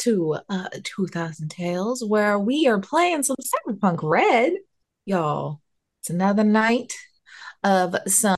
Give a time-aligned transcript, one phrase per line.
[0.00, 4.54] to uh, 2000 Tales, where we are playing some Cyberpunk Red.
[5.06, 5.60] Y'all,
[6.00, 6.94] it's another night
[7.62, 8.36] of some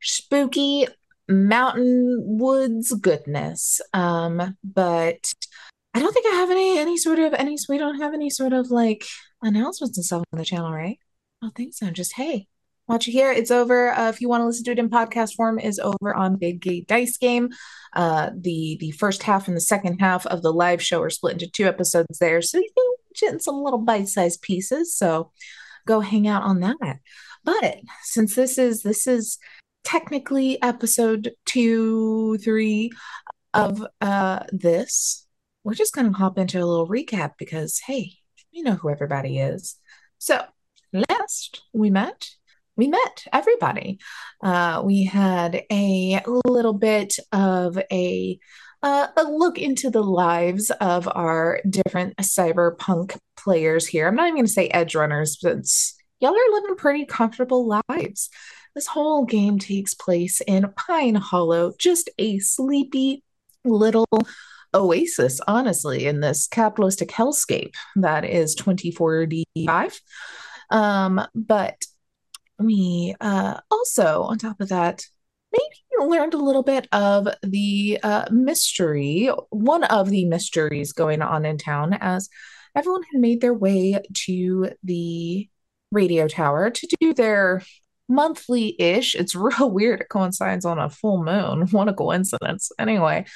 [0.00, 0.86] spooky
[1.28, 3.80] mountain woods goodness.
[3.92, 5.32] Um, but
[5.94, 8.52] I don't think I have any any sort of any we don't have any sort
[8.52, 9.04] of like
[9.42, 10.98] announcements and stuff on the channel, right?
[11.42, 11.90] I don't think so.
[11.90, 12.48] Just hey,
[12.86, 13.32] watch it here.
[13.32, 13.90] It's over.
[13.90, 16.60] Uh, if you want to listen to it in podcast form, is over on Big
[16.60, 17.50] Gate Dice Game.
[17.96, 21.32] Uh, the the first half and the second half of the live show are split
[21.32, 24.94] into two episodes there, so you can get in some little bite sized pieces.
[24.94, 25.32] So
[25.86, 26.98] go hang out on that.
[27.42, 29.38] But since this is this is
[29.82, 32.90] technically episode two, three
[33.54, 35.26] of uh this,
[35.64, 38.12] we're just gonna hop into a little recap because hey,
[38.50, 39.76] you know who everybody is.
[40.18, 40.44] So
[40.92, 42.28] last we met
[42.76, 43.98] we met everybody.
[44.42, 48.38] Uh, we had a little bit of a
[48.82, 54.06] uh, a look into the lives of our different cyberpunk players here.
[54.06, 55.64] I'm not even going to say edge runners, but
[56.20, 58.30] y'all are living pretty comfortable lives.
[58.74, 63.24] This whole game takes place in Pine Hollow, just a sleepy
[63.64, 64.06] little
[64.74, 70.00] oasis, honestly, in this capitalistic hellscape that is 2045.
[70.70, 71.82] Um, but
[72.58, 75.04] we uh, also, on top of that,
[75.52, 81.22] maybe you learned a little bit of the uh, mystery, one of the mysteries going
[81.22, 82.28] on in town, as
[82.74, 85.48] everyone had made their way to the
[85.90, 87.62] radio tower to do their
[88.08, 89.14] monthly ish.
[89.14, 90.00] It's real weird.
[90.00, 91.66] It coincides on a full moon.
[91.76, 92.70] What a coincidence.
[92.78, 93.26] Anyway,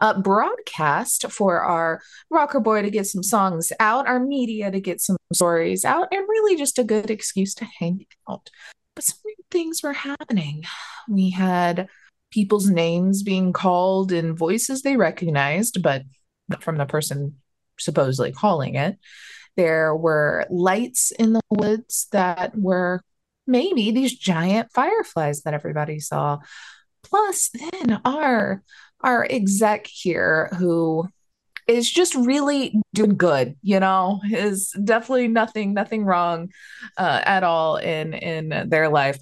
[0.00, 5.00] uh, broadcast for our rocker boy to get some songs out, our media to get
[5.00, 8.48] some stories out, and really just a good excuse to hang out.
[8.94, 10.64] But some weird things were happening.
[11.08, 11.88] We had
[12.30, 16.02] people's names being called in voices they recognized, but
[16.48, 17.36] not from the person
[17.78, 18.98] supposedly calling it.
[19.56, 23.02] There were lights in the woods that were
[23.50, 26.38] maybe these giant fireflies that everybody saw.
[27.02, 28.62] Plus, then our
[29.02, 31.08] our exec here who
[31.66, 36.48] is just really doing good you know is definitely nothing nothing wrong
[36.98, 39.18] uh, at all in in their life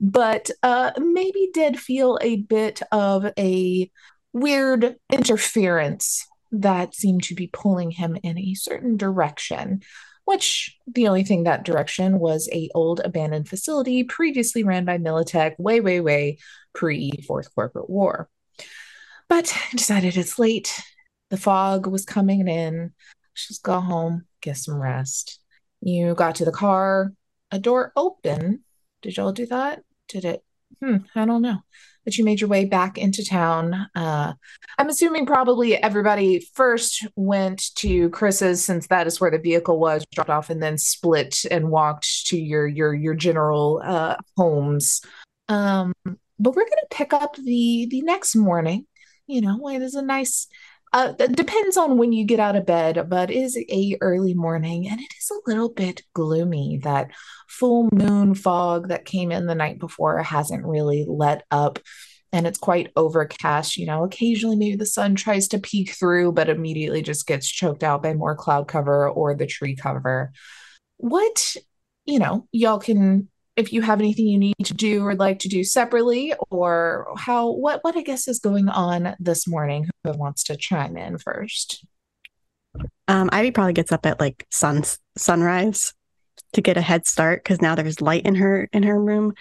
[0.00, 3.90] but uh maybe did feel a bit of a
[4.32, 9.80] weird interference that seemed to be pulling him in a certain direction
[10.24, 15.58] which the only thing that direction was a old abandoned facility previously ran by Militech
[15.58, 16.38] way, way, way
[16.74, 18.28] pre Fourth Corporate War.
[19.28, 20.80] But I decided it's late.
[21.30, 22.92] The fog was coming in.
[23.34, 25.40] Just go home, get some rest.
[25.80, 27.12] You got to the car,
[27.50, 28.64] a door open.
[29.00, 29.82] Did y'all do that?
[30.08, 30.44] Did it?
[30.80, 31.58] Hmm, I don't know
[32.04, 33.86] that you made your way back into town.
[33.94, 34.32] Uh,
[34.78, 40.04] I'm assuming probably everybody first went to Chris's since that is where the vehicle was
[40.12, 45.00] dropped off, and then split and walked to your your your general uh, homes.
[45.48, 48.86] Um, but we're gonna pick up the the next morning.
[49.26, 50.48] You know, it is a nice
[50.92, 54.88] uh, depends on when you get out of bed, but it is a early morning
[54.88, 56.80] and it is a little bit gloomy.
[56.82, 57.10] That
[57.48, 61.78] full moon fog that came in the night before hasn't really let up
[62.32, 63.76] and it's quite overcast.
[63.76, 67.82] You know, occasionally maybe the sun tries to peek through, but immediately just gets choked
[67.82, 70.32] out by more cloud cover or the tree cover.
[70.98, 71.56] What,
[72.04, 75.48] you know, y'all can if you have anything you need to do or like to
[75.48, 79.88] do separately or how what what I guess is going on this morning?
[80.04, 81.84] Who wants to chime in first?
[83.08, 84.84] Um Ivy probably gets up at like sun
[85.16, 85.92] sunrise
[86.54, 89.34] to get a head start cuz now there's light in her in her room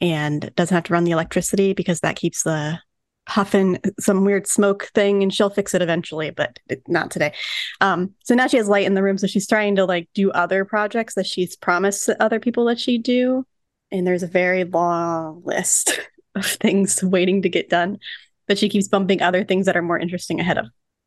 [0.00, 2.78] and doesn't have to run the electricity because that keeps the
[3.26, 7.32] huffing some weird smoke thing and she'll fix it eventually but not today.
[7.80, 10.30] Um so now she has light in the room so she's trying to like do
[10.32, 13.46] other projects that she's promised other people that she'd do
[13.94, 16.00] and there's a very long list
[16.34, 17.98] of things waiting to get done
[18.46, 20.66] but she keeps bumping other things that are more interesting ahead of.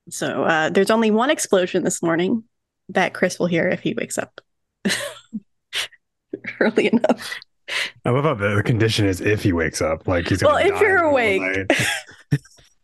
[0.10, 2.44] So uh, there's only one explosion this morning
[2.89, 4.39] that chris will hear if he wakes up.
[6.60, 7.36] Early enough.
[8.06, 11.00] I love how the condition is if he wakes up like he's well if you're
[11.00, 11.42] awake.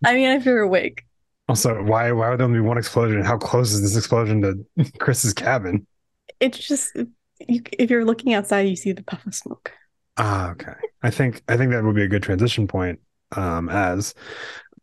[0.05, 1.05] i mean if you're awake.
[1.47, 3.23] Also why why would there only be one explosion?
[3.23, 5.87] How close is this explosion to chris's cabin?
[6.41, 6.93] It's just
[7.47, 9.71] you, if you're looking outside you see the puff of smoke
[10.17, 10.73] Ah, okay.
[11.01, 12.99] I think I think that would be a good transition point.
[13.35, 14.13] Um, as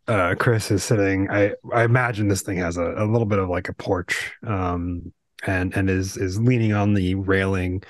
[0.08, 3.48] uh, Chris is sitting, I I imagine this thing has a, a little bit of
[3.48, 5.12] like a porch, um,
[5.46, 7.82] and and is is leaning on the railing,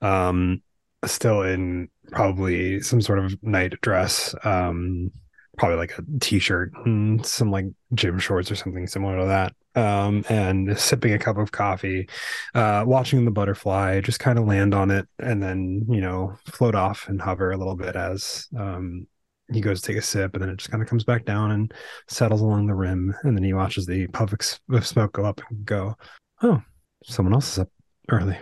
[0.00, 0.62] um,
[1.04, 5.10] still in probably some sort of night dress, um,
[5.58, 10.24] probably like a t-shirt and some like gym shorts or something similar to that um,
[10.28, 12.08] and sipping a cup of coffee
[12.54, 16.74] uh, watching the butterfly just kind of land on it and then you know float
[16.74, 19.06] off and hover a little bit as um,
[19.52, 21.52] he goes to take a sip and then it just kind of comes back down
[21.52, 21.72] and
[22.08, 25.64] settles along the rim and then he watches the puff of smoke go up and
[25.64, 25.94] go
[26.42, 26.60] oh
[27.04, 27.68] someone else is up
[28.10, 28.36] early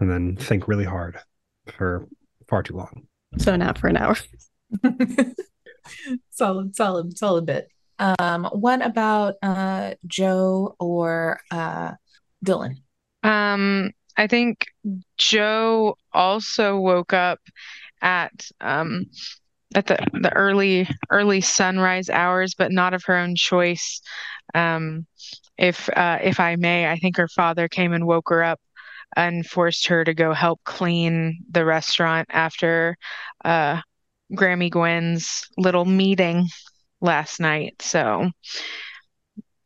[0.00, 1.18] and then think really hard
[1.66, 2.06] for
[2.48, 3.06] far too long
[3.38, 4.16] so nap for an hour
[6.30, 7.68] solid, solid, solid bit.
[8.00, 11.92] Um, what about uh Jo or uh
[12.44, 12.76] Dylan?
[13.22, 14.66] Um, I think
[15.18, 17.40] Joe also woke up
[18.00, 19.04] at um
[19.74, 24.00] at the the early early sunrise hours, but not of her own choice.
[24.54, 25.06] Um,
[25.58, 28.60] if uh, if I may, I think her father came and woke her up
[29.14, 32.96] and forced her to go help clean the restaurant after
[33.44, 33.80] uh,
[34.32, 36.48] Grammy Gwen's little meeting
[37.00, 37.80] last night.
[37.80, 38.30] So,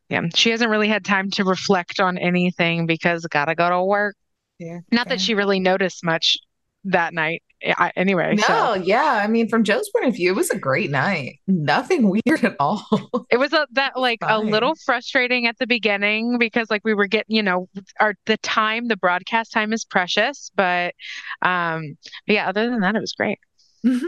[0.09, 4.17] yeah, she hasn't really had time to reflect on anything because gotta go to work.
[4.59, 4.81] Yeah.
[4.93, 6.37] Not that she really noticed much
[6.85, 8.35] that night I, anyway.
[8.37, 8.75] No, so.
[8.75, 9.21] yeah.
[9.23, 11.41] I mean, from Joe's point of view, it was a great night.
[11.47, 12.87] Nothing weird at all.
[13.31, 14.31] it was a, that like Fine.
[14.31, 17.69] a little frustrating at the beginning because like we were getting, you know,
[18.01, 20.95] our the time, the broadcast time is precious, but
[21.43, 21.97] um,
[22.27, 22.49] but yeah.
[22.49, 23.39] Other than that, it was great.
[23.85, 24.07] Mm-hmm.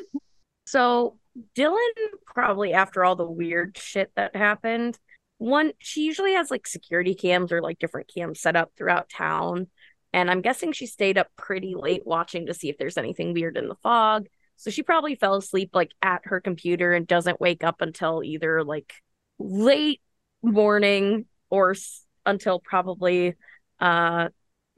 [0.67, 1.17] So
[1.55, 1.77] Dylan
[2.25, 4.99] probably after all the weird shit that happened,
[5.39, 9.69] one she usually has like security cams or like different cams set up throughout town.
[10.13, 13.57] And I'm guessing she stayed up pretty late watching to see if there's anything weird
[13.57, 14.27] in the fog.
[14.57, 18.65] So she probably fell asleep like at her computer and doesn't wake up until either
[18.65, 18.95] like
[19.39, 20.01] late
[20.43, 23.35] morning or s- until probably
[23.81, 24.29] uh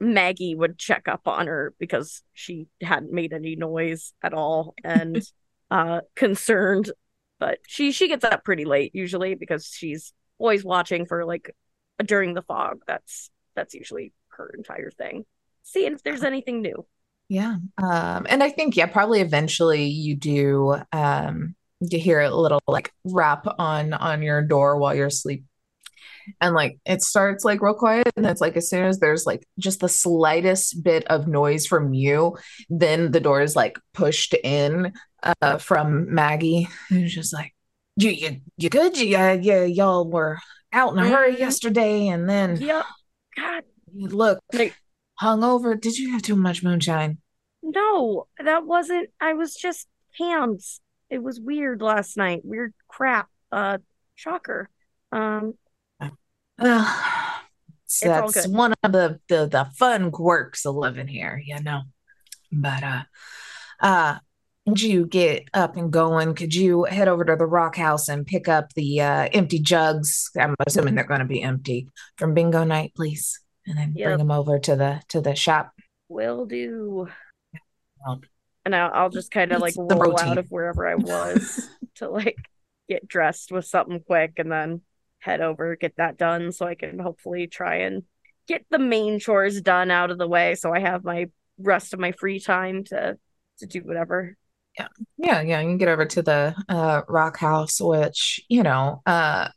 [0.01, 5.21] Maggie would check up on her because she hadn't made any noise at all and
[5.71, 6.91] uh concerned
[7.39, 11.55] but she she gets up pretty late usually because she's always watching for like
[12.05, 12.81] during the fog.
[12.87, 15.25] That's that's usually her entire thing.
[15.63, 16.85] Seeing if there's anything new.
[17.27, 22.59] Yeah um and i think yeah probably eventually you do um you hear a little
[22.67, 25.43] like rap on on your door while you're asleep
[26.41, 29.45] and like it starts like real quiet and it's like as soon as there's like
[29.57, 32.37] just the slightest bit of noise from you
[32.69, 34.93] then the door is like pushed in
[35.23, 37.53] uh from maggie it's just like
[37.95, 38.97] you you you good?
[38.97, 40.39] You uh, yeah y'all were
[40.71, 41.41] out in a hurry mm-hmm.
[41.41, 42.83] yesterday and then yeah
[43.35, 44.75] god you look like,
[45.19, 45.79] hungover.
[45.79, 47.17] Did you have too much moonshine?
[47.61, 49.87] No that wasn't i was just
[50.17, 50.79] hands
[51.09, 52.41] it was weird last night.
[52.43, 53.79] Weird crap uh
[54.15, 54.69] shocker.
[55.11, 55.55] Um
[57.85, 61.81] so that's one of the, the the fun quirks of living here, you know.
[62.51, 63.03] But uh
[63.79, 64.19] uh
[64.69, 66.35] would you get up and going?
[66.35, 70.29] Could you head over to the rock house and pick up the uh, empty jugs?
[70.39, 74.07] I'm assuming they're going to be empty from bingo night, please, and then yep.
[74.07, 75.71] bring them over to the to the shop.
[76.07, 77.07] Will do.
[78.05, 78.21] Well,
[78.65, 82.37] and I'll, I'll just kind of like roll out of wherever I was to like
[82.87, 84.81] get dressed with something quick, and then
[85.19, 88.03] head over, get that done so I can hopefully try and
[88.47, 91.27] get the main chores done out of the way so I have my
[91.59, 93.17] rest of my free time to
[93.59, 94.35] to do whatever.
[94.77, 94.87] Yeah.
[95.17, 95.59] Yeah, yeah.
[95.59, 99.49] You can get over to the uh rock house, which, you know, uh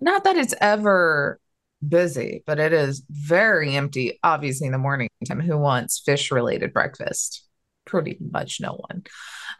[0.00, 1.40] not that it's ever
[1.86, 5.40] busy, but it is very empty, obviously in the morning time.
[5.40, 7.46] Who wants fish related breakfast?
[7.84, 9.04] Pretty much no one.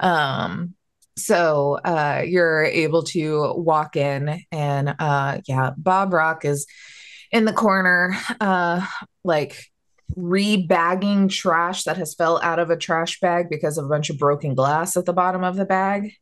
[0.01, 0.75] Um,
[1.19, 6.67] so uh, you're able to walk in, and uh, yeah, Bob Rock is
[7.31, 8.87] in the corner, uh,
[9.25, 9.67] like
[10.17, 14.19] rebagging trash that has fell out of a trash bag because of a bunch of
[14.19, 16.13] broken glass at the bottom of the bag,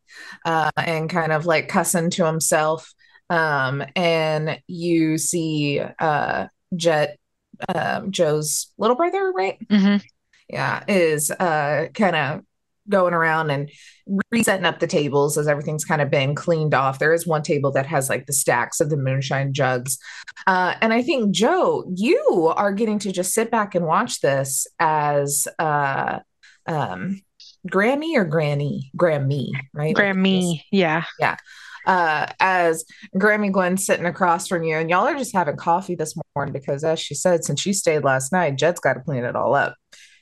[0.44, 2.92] uh, and kind of like cussing to himself.
[3.30, 7.18] Um, and you see uh, Jet,
[7.68, 9.58] um, Jo's little brother, right?
[9.68, 10.04] Mm-hmm.
[10.48, 12.42] Yeah, is uh, kind of
[12.88, 13.70] going around and
[14.30, 16.98] resetting up the tables as everything's kind of been cleaned off.
[16.98, 19.98] There is one table that has like the stacks of the moonshine jugs.
[20.46, 24.66] Uh, and I think, Joe, you are getting to just sit back and watch this
[24.78, 26.20] as uh,
[26.66, 27.20] um,
[27.68, 28.90] Grammy or Granny?
[28.96, 29.94] Grammy, right?
[29.94, 31.04] Grammy, yeah.
[31.18, 31.36] Yeah.
[31.86, 36.16] Uh, as Grammy Gwen sitting across from you, and y'all are just having coffee this
[36.34, 39.36] morning because, as she said, since she stayed last night, Jet's got to clean it
[39.36, 39.76] all up.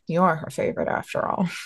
[0.06, 1.49] You are her favorite after all.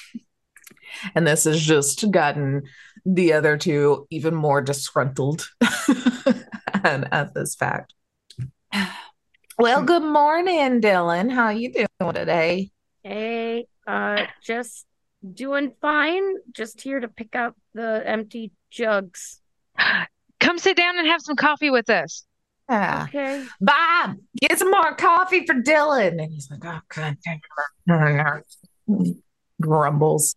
[1.15, 2.65] And this has just gotten
[3.05, 5.49] the other two even more disgruntled
[6.85, 7.95] and at this fact.
[9.61, 11.33] Well, good morning, Dylan.
[11.33, 12.71] How are you doing today?
[13.03, 14.87] Hey, uh just
[15.35, 16.23] doing fine.
[16.53, 19.41] Just here to pick up the empty jugs.
[20.41, 22.25] Come sit down and have some coffee with us.
[22.69, 23.07] Yeah.
[23.09, 23.45] Okay.
[23.61, 26.23] Bob, get some more coffee for Dylan.
[26.23, 28.43] And he's like, oh, God.
[29.61, 30.35] Grumbles.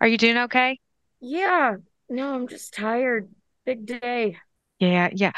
[0.00, 0.78] Are you doing okay?
[1.20, 1.76] Yeah.
[2.08, 3.28] No, I'm just tired.
[3.64, 4.36] Big day.
[4.78, 5.32] Yeah, yeah.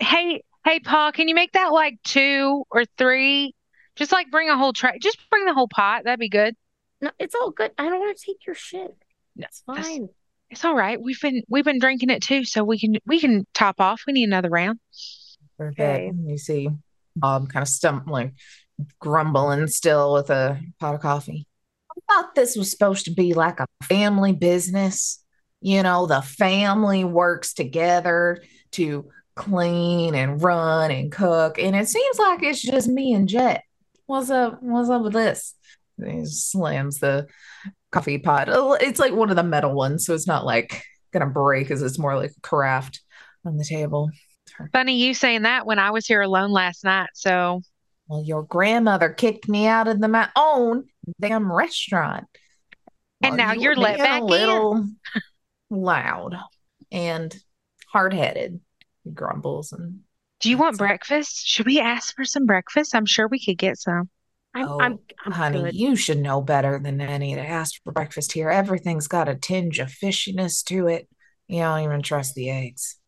[0.00, 3.54] Hey, hey, Paul, can you make that like two or three?
[3.96, 4.98] Just like bring a whole tray.
[5.00, 6.04] Just bring the whole pot.
[6.04, 6.54] That'd be good.
[7.00, 7.72] No, it's all good.
[7.76, 8.96] I don't want to take your shit.
[9.36, 10.08] No, It's that's- fine.
[10.50, 11.00] It's all right.
[11.00, 14.02] We've been we've been drinking it too, so we can we can top off.
[14.06, 14.78] We need another round.
[15.56, 15.68] For.
[15.70, 16.12] Okay.
[16.26, 16.68] You see
[17.16, 18.34] Bob kind of stumbling,
[19.00, 21.46] grumbling still with a pot of coffee.
[21.96, 25.22] I thought this was supposed to be like a family business.
[25.60, 31.58] You know, the family works together to clean and run and cook.
[31.58, 33.62] And it seems like it's just me and Jet.
[34.06, 34.62] What's up?
[34.62, 35.54] What's up with this?
[35.98, 37.26] And he slams the
[37.90, 38.48] coffee pot.
[38.50, 40.82] Oh, It's like one of the metal ones, so it's not like
[41.12, 42.90] gonna break as it's more like a carafe
[43.44, 44.10] on the table.
[44.72, 47.10] Funny you saying that when I was here alone last night.
[47.14, 47.62] So
[48.08, 50.84] Well, your grandmother kicked me out of the, my own
[51.20, 52.24] damn restaurant.
[53.22, 54.30] And now you you're let back a in.
[54.30, 54.86] little
[55.70, 56.36] loud
[56.92, 57.34] and
[57.88, 58.60] hard-headed.
[59.04, 60.00] He grumbles and
[60.40, 61.46] do you want That's- breakfast?
[61.46, 62.94] Should we ask for some breakfast?
[62.94, 64.10] I'm sure we could get some.
[64.54, 65.74] I'm Oh, I'm I'm honey, good.
[65.74, 68.50] you should know better than any to ask for breakfast here.
[68.50, 71.08] Everything's got a tinge of fishiness to it.
[71.48, 72.98] You don't even trust the eggs.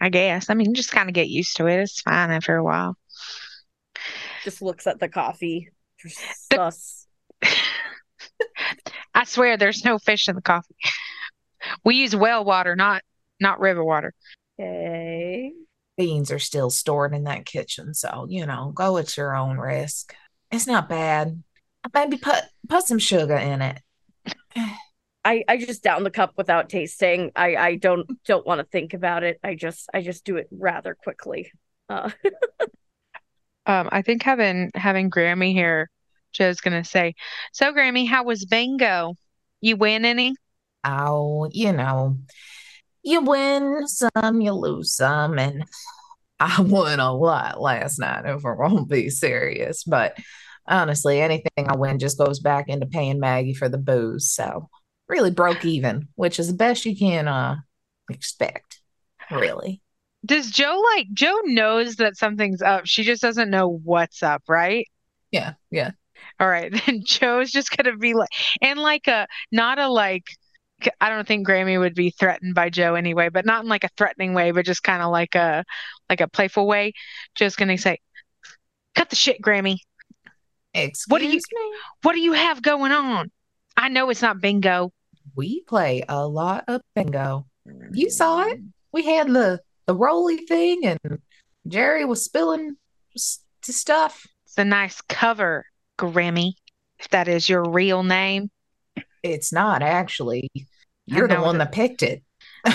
[0.00, 0.50] I guess.
[0.50, 1.80] I mean, just kind of get used to it.
[1.80, 2.96] It's fine after a while.
[4.44, 5.70] Just looks at the coffee.
[6.02, 6.10] The-
[6.54, 7.03] Sus.
[9.14, 10.74] I swear there's no fish in the coffee.
[11.84, 13.02] We use well water, not
[13.40, 14.12] not river water.
[14.58, 15.52] Okay.
[15.96, 20.14] Beans are still stored in that kitchen, so you know, go at your own risk.
[20.50, 21.42] It's not bad.
[21.92, 23.80] Maybe put put some sugar in it.
[25.26, 27.32] I I just down the cup without tasting.
[27.34, 29.38] I I don't don't want to think about it.
[29.42, 31.50] I just I just do it rather quickly.
[31.88, 32.10] Uh
[33.66, 35.90] Um, I think having having Grammy here,
[36.34, 37.14] Joe's gonna say,
[37.52, 39.14] "So Grammy, how was bingo?
[39.60, 40.34] You win any?"
[40.84, 42.18] Oh, you know,
[43.02, 45.64] you win some, you lose some, and
[46.40, 49.84] I won a lot last night, if I won't be serious.
[49.84, 50.18] But
[50.66, 54.30] honestly, anything I win just goes back into paying Maggie for the booze.
[54.30, 54.68] So
[55.08, 57.56] really broke even, which is the best you can uh
[58.10, 58.80] expect,
[59.30, 59.80] really.
[60.24, 62.86] Does Joe like Joe knows that something's up?
[62.86, 64.86] She just doesn't know what's up, right?
[65.30, 65.90] Yeah, yeah.
[66.40, 68.28] All right, then Joe's just gonna be like,
[68.62, 70.24] and like a not a like.
[71.00, 73.88] I don't think Grammy would be threatened by Joe anyway, but not in like a
[73.96, 75.64] threatening way, but just kind of like a
[76.10, 76.92] like a playful way.
[77.36, 77.98] Joe's gonna say,
[78.94, 79.78] "Cut the shit, Grammy.
[80.74, 81.78] Excuse What do you- me.
[82.02, 83.30] What do you have going on?
[83.76, 84.92] I know it's not bingo."
[85.36, 87.46] We play a lot of bingo.
[87.92, 88.60] You saw it.
[88.92, 91.20] We had the the roly thing, and
[91.66, 92.76] Jerry was spilling
[93.16, 94.26] stuff.
[94.46, 95.66] It's a nice cover,
[95.98, 96.52] Grammy,
[96.98, 98.50] if that is your real name.
[99.22, 100.50] It's not actually.
[101.06, 102.22] You're the one that- picked it.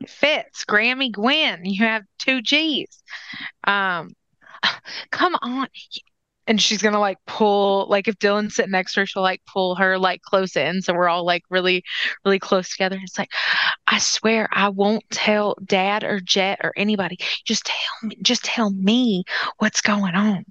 [0.00, 0.64] It fits.
[0.64, 1.64] Grammy Gwen.
[1.64, 3.02] You have two G's.
[3.64, 4.12] Um,
[5.10, 5.66] come on.
[6.46, 9.74] And she's gonna like pull, like if Dylan's sitting next to her, she'll like pull
[9.74, 10.80] her like close in.
[10.80, 11.82] So we're all like really,
[12.24, 13.00] really close together.
[13.02, 13.30] It's like,
[13.88, 17.18] I swear I won't tell dad or Jet or anybody.
[17.44, 19.24] Just tell me, just tell me
[19.58, 20.44] what's going on.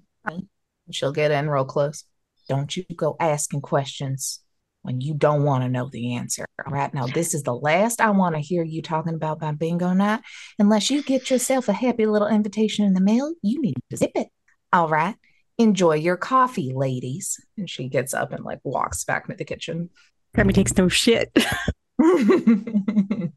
[0.92, 2.04] She'll get in real close.
[2.48, 4.40] Don't you go asking questions
[4.84, 6.46] when you don't want to know the answer.
[6.66, 6.94] All right.
[6.94, 10.22] Now, this is the last I want to hear you talking about my bingo night.
[10.60, 14.12] Unless you get yourself a happy little invitation in the mail, you need to zip
[14.14, 14.28] it.
[14.72, 15.16] All right.
[15.58, 17.44] Enjoy your coffee, ladies.
[17.58, 19.90] And she gets up and like walks back into the kitchen.
[20.36, 21.34] Grammy takes no shit.
[22.00, 23.32] Dylan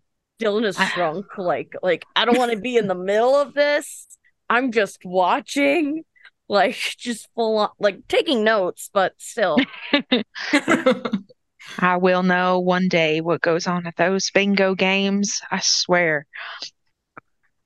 [0.66, 1.26] is I- shrunk.
[1.38, 4.06] Like like I don't want to be in the middle of this.
[4.50, 6.04] I'm just watching.
[6.48, 9.58] Like just full on like taking notes, but still.
[11.78, 15.40] I will know one day what goes on at those bingo games.
[15.50, 16.26] I swear.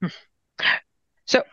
[1.24, 1.44] So,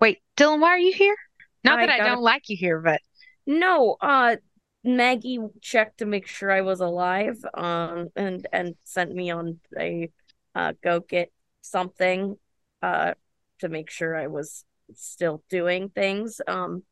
[0.00, 1.16] wait, Dylan, why are you here?
[1.62, 3.00] Not I that I gotta- don't like you here, but
[3.46, 4.36] No, uh
[4.82, 10.10] Maggie checked to make sure I was alive, um, and and sent me on a
[10.54, 12.36] uh go get something
[12.82, 13.14] uh
[13.60, 14.64] to make sure I was
[14.94, 16.40] still doing things.
[16.46, 16.82] Um,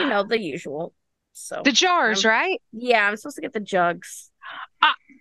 [0.00, 0.92] you know, the usual.
[1.32, 2.60] So the jars, Um, right?
[2.72, 4.30] yeah, I'm supposed to get the jugs.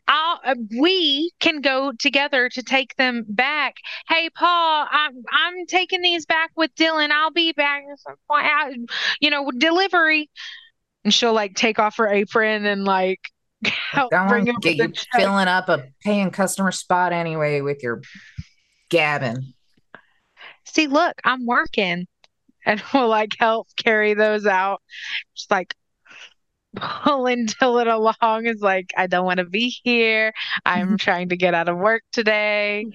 [0.07, 3.75] I'll, uh, we can go together to take them back.
[4.07, 7.09] Hey, Paul, I'm I'm taking these back with Dylan.
[7.09, 8.45] I'll be back at some point.
[8.45, 8.75] I-
[9.19, 10.29] You know, delivery.
[11.03, 13.19] And she'll like take off her apron and like
[13.65, 15.21] help Don't bring want to over get you check.
[15.21, 18.01] filling up a paying customer spot anyway with your
[18.89, 19.53] gabbing.
[20.65, 22.07] See, look, I'm working.
[22.65, 24.81] And we'll like help carry those out.
[25.35, 25.75] Just like
[26.75, 30.33] pulling Dylan along is like, I don't want to be here.
[30.65, 32.85] I'm trying to get out of work today.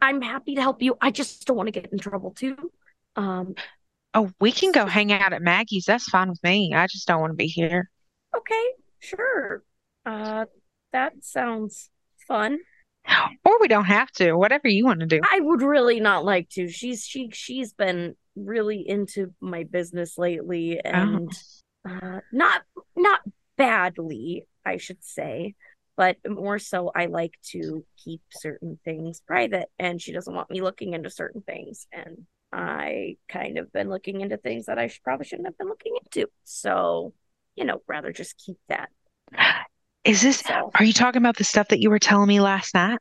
[0.00, 0.96] I'm happy to help you.
[1.00, 2.56] I just don't want to get in trouble too.
[3.16, 3.54] Um,
[4.14, 5.86] Oh, we can go hang out at Maggie's.
[5.86, 6.74] That's fine with me.
[6.74, 7.90] I just don't want to be here.
[8.36, 8.64] okay,
[8.98, 9.62] sure.
[10.04, 10.44] Uh,
[10.92, 11.88] that sounds
[12.28, 12.58] fun.
[13.44, 14.34] Or we don't have to.
[14.34, 15.20] Whatever you want to do.
[15.28, 16.68] I would really not like to.
[16.68, 21.30] She's she she's been really into my business lately and
[21.88, 22.62] uh not
[22.96, 23.20] not
[23.56, 25.54] badly, I should say,
[25.96, 30.62] but more so I like to keep certain things private and she doesn't want me
[30.62, 35.02] looking into certain things and I kind of been looking into things that I should,
[35.02, 36.28] probably shouldn't have been looking into.
[36.44, 37.14] So,
[37.56, 38.90] you know, rather just keep that.
[40.04, 42.74] Is this, So, are you talking about the stuff that you were telling me last
[42.74, 42.98] night?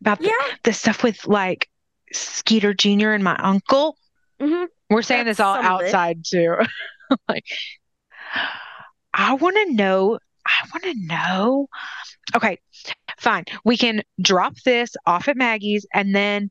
[0.00, 0.56] About the, yeah.
[0.64, 1.68] the stuff with like
[2.12, 3.10] Skeeter Jr.
[3.10, 3.96] and my uncle?
[4.42, 5.84] Hmm We're saying That's this all some of it.
[5.86, 6.56] outside too.
[7.28, 7.44] like,
[9.14, 10.18] I want to know.
[10.44, 11.68] I want to know.
[12.34, 12.58] Okay,
[13.18, 13.44] fine.
[13.64, 16.50] We can drop this off at Maggie's and then,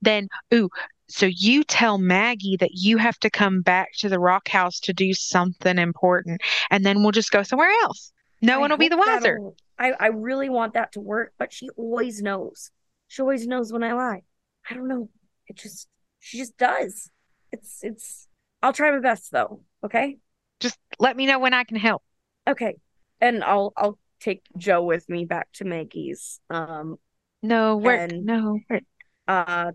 [0.00, 0.68] then, ooh,
[1.08, 4.92] so you tell Maggie that you have to come back to the rock house to
[4.92, 8.12] do something important and then we'll just go somewhere else.
[8.42, 9.40] No I one will be the wiser.
[9.78, 12.70] I, I really want that to work, but she always knows.
[13.08, 14.22] She always knows when I lie.
[14.68, 15.08] I don't know.
[15.48, 15.88] It just
[16.20, 17.10] she just does.
[17.52, 18.28] It's it's
[18.62, 19.62] I'll try my best though.
[19.84, 20.18] Okay?
[20.60, 22.02] Just let me know when I can help.
[22.48, 22.76] Okay.
[23.20, 26.40] And I'll I'll take Joe with me back to Maggie's.
[26.50, 26.96] Um
[27.42, 28.82] No, where, And- no, where,
[29.26, 29.72] uh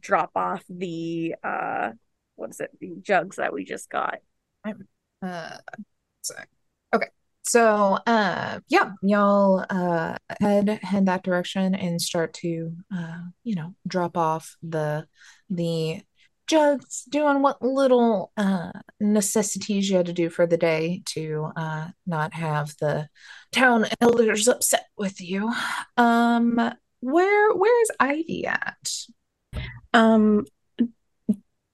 [0.00, 1.90] drop off the uh
[2.36, 4.18] what is it, the jugs that we just got.
[5.22, 5.58] Uh,
[6.22, 6.34] so,
[6.94, 7.08] okay.
[7.44, 13.74] So, uh, yeah, y'all uh head head that direction and start to uh, you know,
[13.86, 15.06] drop off the
[15.54, 16.02] the
[16.46, 21.88] jugs, doing what little uh necessities you had to do for the day to uh
[22.06, 23.08] not have the
[23.52, 25.52] town elders upset with you.
[25.96, 26.56] Um,
[27.00, 28.90] where where is Ivy at?
[29.94, 30.46] Um,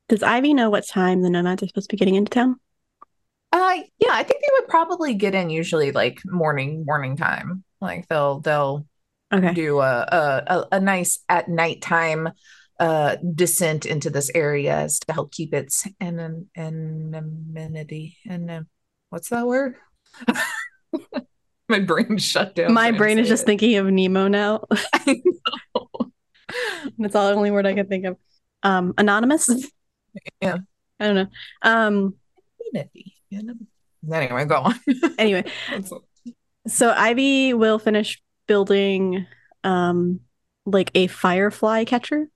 [0.09, 2.57] does Ivy know what time the nomads are supposed to be getting into town?
[3.53, 7.64] Uh, yeah, I think they would probably get in usually like morning morning time.
[7.81, 8.87] Like they'll they'll
[9.33, 9.53] Okay.
[9.55, 12.31] do a a, a, a nice at nighttime
[12.79, 18.61] uh descent into this area is to help keep its an anonymity and uh,
[19.11, 19.75] what's that word?
[21.69, 22.73] My brain shut down.
[22.73, 23.47] My brain is just it.
[23.47, 24.64] thinking of Nemo now.
[26.99, 28.17] That's the only word I can think of.
[28.62, 29.51] Um, anonymous.
[30.41, 30.59] Yeah.
[30.99, 31.27] I don't know.
[31.62, 32.14] Um.
[34.11, 34.75] Anyway, go on.
[35.19, 35.45] Anyway,
[36.67, 39.27] so Ivy will finish building,
[39.64, 40.21] um,
[40.64, 42.29] like a firefly catcher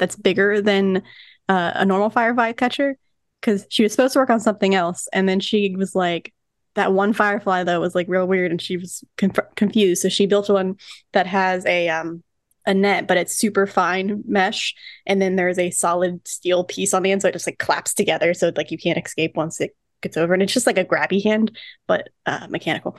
[0.00, 1.02] that's bigger than
[1.48, 2.96] uh, a normal firefly catcher
[3.40, 6.34] because she was supposed to work on something else, and then she was like,
[6.74, 10.02] that one firefly though was like real weird, and she was conf- confused.
[10.02, 10.76] So she built one
[11.12, 12.22] that has a um
[12.66, 14.74] a net, but it's super fine mesh,
[15.06, 17.94] and then there's a solid steel piece on the end, so it just like claps
[17.94, 20.84] together, so like you can't escape once it gets over, and it's just like a
[20.84, 22.98] grabby hand, but uh, mechanical.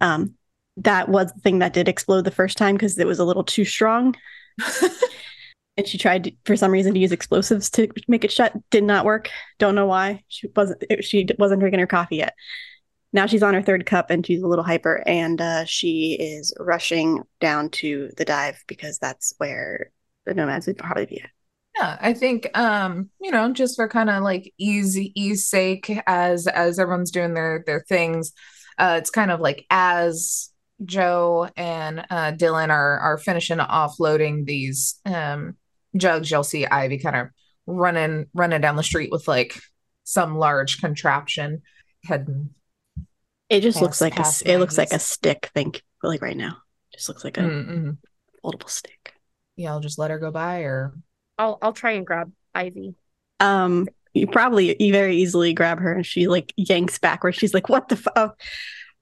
[0.00, 0.34] Um,
[0.78, 3.44] that was the thing that did explode the first time because it was a little
[3.44, 4.14] too strong.
[5.78, 8.52] and she tried to, for some reason to use explosives to make it shut.
[8.70, 9.30] Did not work.
[9.58, 10.24] Don't know why.
[10.26, 10.84] She wasn't.
[11.00, 12.34] She wasn't drinking her coffee yet.
[13.12, 16.52] Now she's on her third cup and she's a little hyper, and uh, she is
[16.58, 19.92] rushing down to the dive because that's where
[20.26, 21.30] the nomads would probably be at.
[21.78, 26.48] Yeah, I think um, you know, just for kind of like easy ease sake as
[26.48, 28.32] as everyone's doing their their things,
[28.78, 30.50] uh it's kind of like as
[30.84, 35.56] Joe and uh Dylan are are finishing offloading these um
[35.98, 37.28] jugs, you'll see Ivy kind of
[37.66, 39.60] running running down the street with like
[40.04, 41.62] some large contraption
[42.04, 42.50] heading
[43.50, 45.50] It just Past- looks like a, past s- it looks like a stick.
[45.54, 46.56] Think like right now,
[46.94, 47.96] just looks like a Mm-mm.
[48.44, 49.14] foldable stick.
[49.56, 50.94] Yeah, I'll just let her go by or
[51.38, 52.94] I'll I'll try and grab Ivy.
[53.40, 57.36] Um, you probably you very easily grab her and she like yanks backwards.
[57.36, 58.12] She's like, "What the fuck?
[58.16, 58.32] Oh,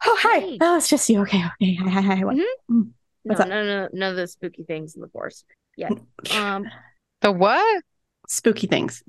[0.05, 0.41] oh, hi.
[0.41, 0.59] Hey.
[0.61, 1.21] Oh, it's just you.
[1.23, 1.75] Okay, okay.
[1.75, 2.25] Hi, hi, hi.
[2.25, 2.37] What?
[3.35, 3.49] No, up?
[3.49, 5.45] no, no, none of the spooky things in the forest.
[5.77, 5.91] Yeah.
[6.35, 6.67] Um,
[7.21, 7.83] The what?
[8.29, 9.03] Spooky things.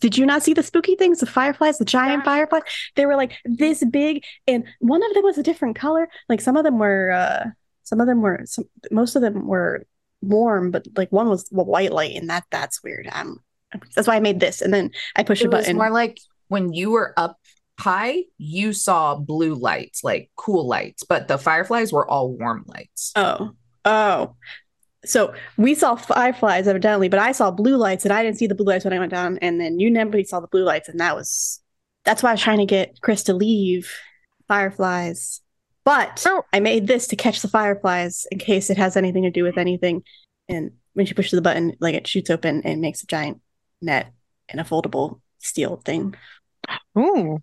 [0.00, 1.18] Did you not see the spooky things?
[1.20, 2.24] The fireflies, the giant Yeah.
[2.24, 2.62] fireflies.
[2.94, 6.08] They were like this big, and one of them was a different color.
[6.28, 7.44] Like some of them were, uh
[7.82, 9.84] some of them were, some most of them were
[10.20, 13.08] warm, but like one was white light, and that that's weird.
[13.12, 13.40] Um,
[13.96, 15.76] that's why I made this, and then I pushed it a was button.
[15.76, 17.38] more like when you were up
[17.82, 23.12] high, you saw blue lights, like cool lights, but the fireflies were all warm lights.
[23.16, 23.50] Oh,
[23.84, 24.36] oh.
[25.04, 28.54] So we saw fireflies evidently, but I saw blue lights, and I didn't see the
[28.54, 29.38] blue lights when I went down.
[29.38, 31.60] And then you never saw the blue lights, and that was
[32.04, 33.92] that's why I was trying to get Chris to leave
[34.48, 35.40] fireflies.
[35.84, 36.44] But Oh.
[36.52, 39.58] I made this to catch the fireflies in case it has anything to do with
[39.58, 40.02] anything.
[40.48, 43.40] And when she pushes the button, like it shoots open and makes a giant
[43.80, 44.12] net
[44.48, 46.14] and a foldable steel thing.
[46.96, 47.42] Ooh.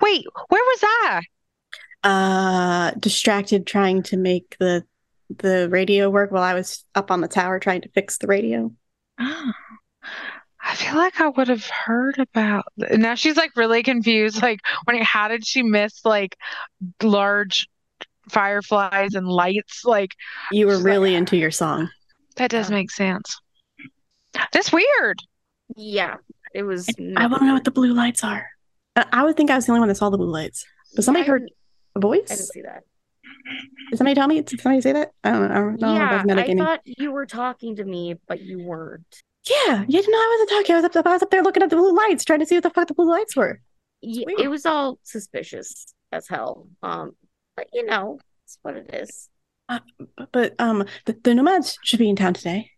[0.00, 1.20] Wait, where was I?
[2.02, 4.84] Uh, distracted trying to make the
[5.38, 8.70] the radio work while I was up on the tower trying to fix the radio.
[9.18, 9.52] Oh,
[10.66, 12.64] I feel like I would have heard about.
[12.76, 14.40] Now she's like really confused.
[14.42, 16.36] Like, when how did she miss like
[17.02, 17.68] large
[18.30, 19.84] fireflies and lights?
[19.84, 20.14] Like,
[20.50, 21.90] You were She's like, really into your song.
[22.36, 22.76] that does Yeah.
[22.76, 23.38] make sense.
[24.52, 25.18] That's weird.
[25.76, 26.16] Yeah,
[26.54, 26.88] it was.
[27.16, 28.46] I want to know what the blue lights are.
[28.96, 30.64] I I would think I was the only one that saw the blue lights.
[30.94, 31.50] But somebody I heard
[31.96, 32.30] a voice.
[32.30, 32.82] I didn't see that.
[33.90, 34.40] Did somebody tell me?
[34.40, 35.10] Did somebody say that?
[35.22, 35.54] I don't know.
[35.54, 35.94] I don't know.
[35.94, 36.58] yeah, It was I metagaming.
[36.58, 39.04] thought you were talking to me, but you weren't.
[39.48, 40.00] Yeah, yeah.
[40.06, 40.74] No, I wasn't talking.
[40.76, 41.06] I was up.
[41.06, 42.88] I was up there looking at the blue lights, trying to see what the fuck
[42.88, 43.60] the blue lights were.
[44.00, 46.68] Yeah, it was all suspicious as hell.
[46.82, 47.12] Um,
[47.56, 49.28] but you know, it's what it is.
[49.68, 49.82] But,
[50.32, 52.70] but um, the, the nomads should be in town today.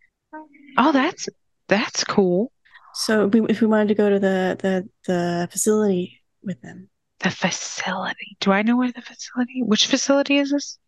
[0.78, 1.28] Oh, that's
[1.68, 2.52] that's cool.
[2.98, 6.88] So if we, if we wanted to go to the the the facility with them,
[7.20, 8.36] The facility.
[8.40, 9.62] Do I know where the facility?
[9.62, 10.78] Which facility is this?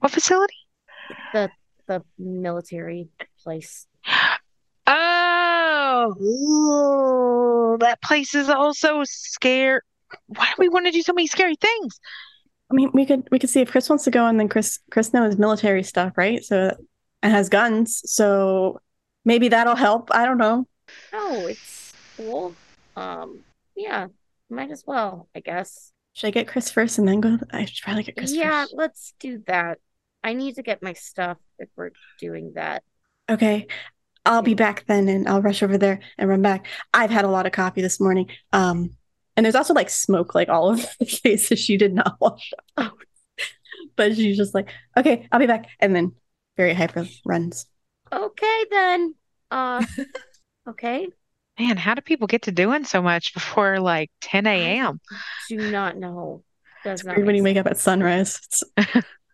[0.00, 0.54] What facility?
[1.32, 1.50] The
[1.86, 3.08] the military
[3.42, 3.86] place.
[4.86, 9.80] Oh, ooh, that place is also scary.
[10.26, 12.00] Why do we want to do so many scary things?
[12.70, 14.78] I mean, we could we could see if Chris wants to go, and then Chris
[14.90, 16.42] Chris knows military stuff, right?
[16.44, 16.76] So
[17.22, 18.80] and has guns, so
[19.24, 20.10] maybe that'll help.
[20.12, 20.66] I don't know.
[21.12, 22.54] Oh, it's cool.
[22.96, 24.08] Um, yeah,
[24.48, 25.92] might as well, I guess.
[26.12, 27.38] Should I get Chris first and then go?
[27.52, 28.74] I should probably get Chris Yeah, first.
[28.74, 29.78] let's do that.
[30.22, 32.82] I need to get my stuff if we're doing that.
[33.28, 33.66] Okay.
[34.26, 36.66] I'll be back then and I'll rush over there and run back.
[36.94, 38.30] I've had a lot of coffee this morning.
[38.52, 38.90] Um,
[39.36, 42.98] and there's also like smoke like all over the faces she did not wash out.
[43.96, 45.68] But she's just like, okay, I'll be back.
[45.80, 46.14] And then
[46.56, 47.66] very hyper runs.
[48.12, 49.14] Okay then.
[49.50, 49.84] Uh,
[50.68, 51.08] okay.
[51.58, 55.00] Man, how do people get to doing so much before like 10 a.m.?
[55.48, 56.42] Do not know.
[56.84, 58.40] Does It's not weird when you wake up at sunrise.
[58.44, 58.64] It's,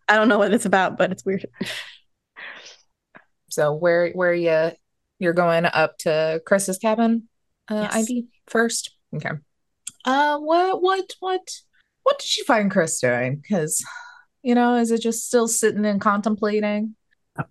[0.08, 1.46] I don't know what it's about, but it's weird.
[3.50, 4.72] So where where you
[5.18, 7.28] you're going up to Chris's cabin,
[7.70, 7.94] uh, Yes.
[7.94, 8.94] Ivy first?
[9.14, 9.30] Okay.
[10.04, 11.48] Uh, what what what
[12.02, 13.36] what did you find Chris doing?
[13.36, 13.84] Because
[14.42, 16.94] you know, is it just still sitting and contemplating?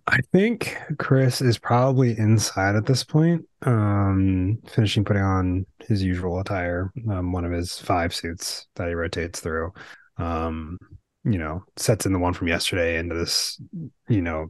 [0.06, 6.40] I think Chris is probably inside at this point, um, finishing putting on his usual
[6.40, 9.72] attire, um, one of his five suits that he rotates through.
[10.18, 10.78] Um,
[11.24, 13.60] you know, sets in the one from yesterday into this,
[14.08, 14.48] you know,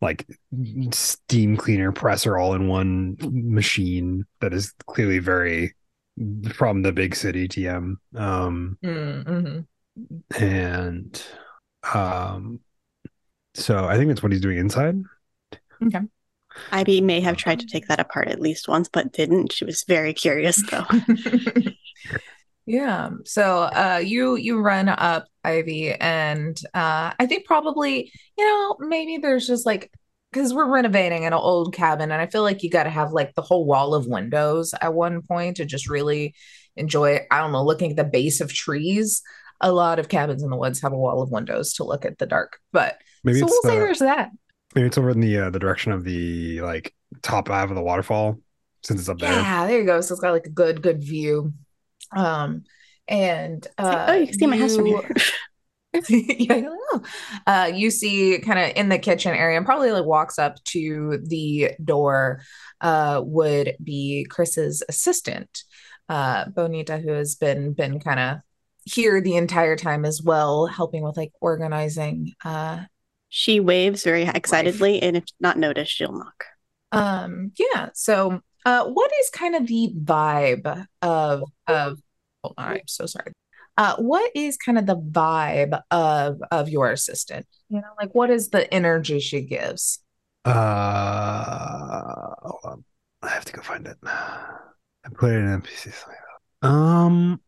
[0.00, 0.26] like
[0.92, 5.74] steam cleaner presser all in one machine that is clearly very
[6.54, 7.96] from the big city TM.
[8.16, 10.42] Um, Mm-hmm.
[10.42, 11.22] and
[11.92, 12.60] um,
[13.54, 14.96] so I think that's what he's doing inside.
[15.82, 16.00] Okay.
[16.72, 19.52] Ivy may have tried to take that apart at least once, but didn't.
[19.52, 20.86] She was very curious though.
[22.66, 23.10] Yeah.
[23.24, 29.18] So uh you you run up Ivy and uh I think probably, you know, maybe
[29.18, 29.90] there's just like
[30.30, 33.34] because we're renovating an old cabin and I feel like you got to have like
[33.34, 36.34] the whole wall of windows at one point to just really
[36.76, 39.22] enjoy, I don't know, looking at the base of trees.
[39.60, 42.18] A lot of cabins in the woods have a wall of windows to look at
[42.18, 42.58] the dark.
[42.72, 44.30] But Maybe so it's we'll say there's that.
[44.74, 47.82] Maybe it's over in the uh, the direction of the like top half of the
[47.82, 48.40] waterfall,
[48.82, 49.32] since it's up there.
[49.32, 50.00] Yeah, there you go.
[50.00, 51.52] So it's got like a good, good view.
[52.16, 52.64] Um
[53.08, 55.10] and It's like, uh oh, you can see my house from you- here.
[56.08, 57.02] yeah, you're like, oh.
[57.48, 61.18] Uh, you see kind of in the kitchen area and probably like walks up to
[61.24, 62.42] the door
[62.80, 65.64] uh, would be Chris's assistant,
[66.08, 68.38] uh, Bonita, who has been been kind of
[68.84, 72.32] here the entire time as well, helping with like organizing.
[72.44, 72.84] Uh,
[73.28, 76.44] She waves very excitedly, and if not noticed, she'll knock.
[76.92, 77.90] um, yeah.
[77.94, 81.98] So, uh, what is kind of the vibe of of?
[82.42, 83.32] Hold on, I'm so sorry.
[83.76, 87.46] Uh, what is kind of the vibe of of your assistant?
[87.68, 90.00] You know, like what is the energy she gives?
[90.44, 92.84] Uh, hold on.
[93.22, 93.96] I have to go find it.
[94.04, 95.92] I put it in NPC.
[96.62, 97.40] Um,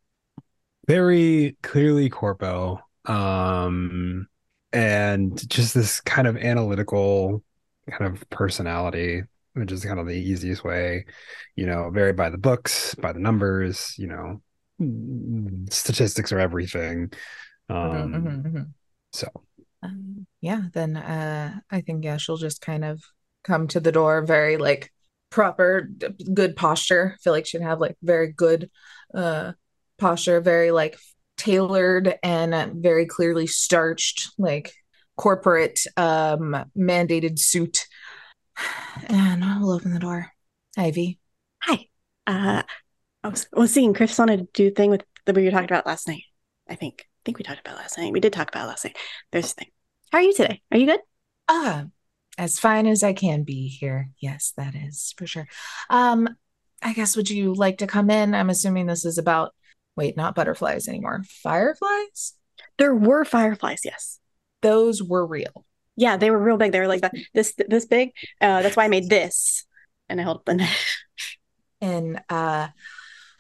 [0.87, 2.81] very clearly corpo.
[3.07, 4.29] Um,
[4.73, 7.43] and just this kind of analytical
[7.91, 9.23] kind of personality,
[9.55, 11.05] which is kind of the easiest way.
[11.57, 13.95] You know, very by the books, by the numbers.
[13.99, 14.43] You know,
[14.81, 17.13] mm, statistics are everything.
[17.69, 18.75] Um, Mhm, mhm, mhm.
[19.13, 19.29] So
[19.83, 23.03] Um, yeah, then uh, I think yeah, she'll just kind of
[23.45, 24.93] come to the door, very like
[25.31, 25.89] proper,
[26.35, 27.17] good posture.
[27.23, 28.71] feel like she'd have like very good
[29.15, 29.53] uh
[30.03, 30.99] posture, very like
[31.39, 34.73] tailored and uh, very clearly starched, like
[35.17, 37.87] corporate um mandated suit.
[39.09, 40.31] And we'll open the door.
[40.77, 41.19] Ivy.
[41.63, 41.87] Hi.
[42.27, 42.63] Uh,
[43.25, 45.71] I was, I was seeing Chris wanted to do thing with that we were talking
[45.71, 46.25] about last night.
[46.69, 47.03] I think.
[47.03, 48.13] I think we talked about last night.
[48.13, 48.97] We did talk about last night.
[49.31, 49.69] There's a thing.
[50.11, 50.61] How are you today?
[50.73, 51.01] Are you good?
[51.49, 51.85] Ah,
[52.37, 54.11] as fine as I can be here.
[54.19, 55.47] Yes, that is for sure.
[55.89, 56.29] Um,
[56.83, 58.35] I guess would you like to come in?
[58.35, 59.55] I'm assuming this is about,
[59.97, 61.23] wait, not butterflies anymore.
[61.43, 62.35] Fireflies?
[62.79, 63.81] There were fireflies.
[63.85, 64.19] Yes.
[64.63, 65.65] Those were real.
[65.97, 66.73] Yeah, they were real big.
[66.73, 68.11] They were like that, this this big.
[68.41, 69.65] Uh, that's why I made this,
[70.09, 70.97] and I held up the knife.
[71.81, 72.69] And uh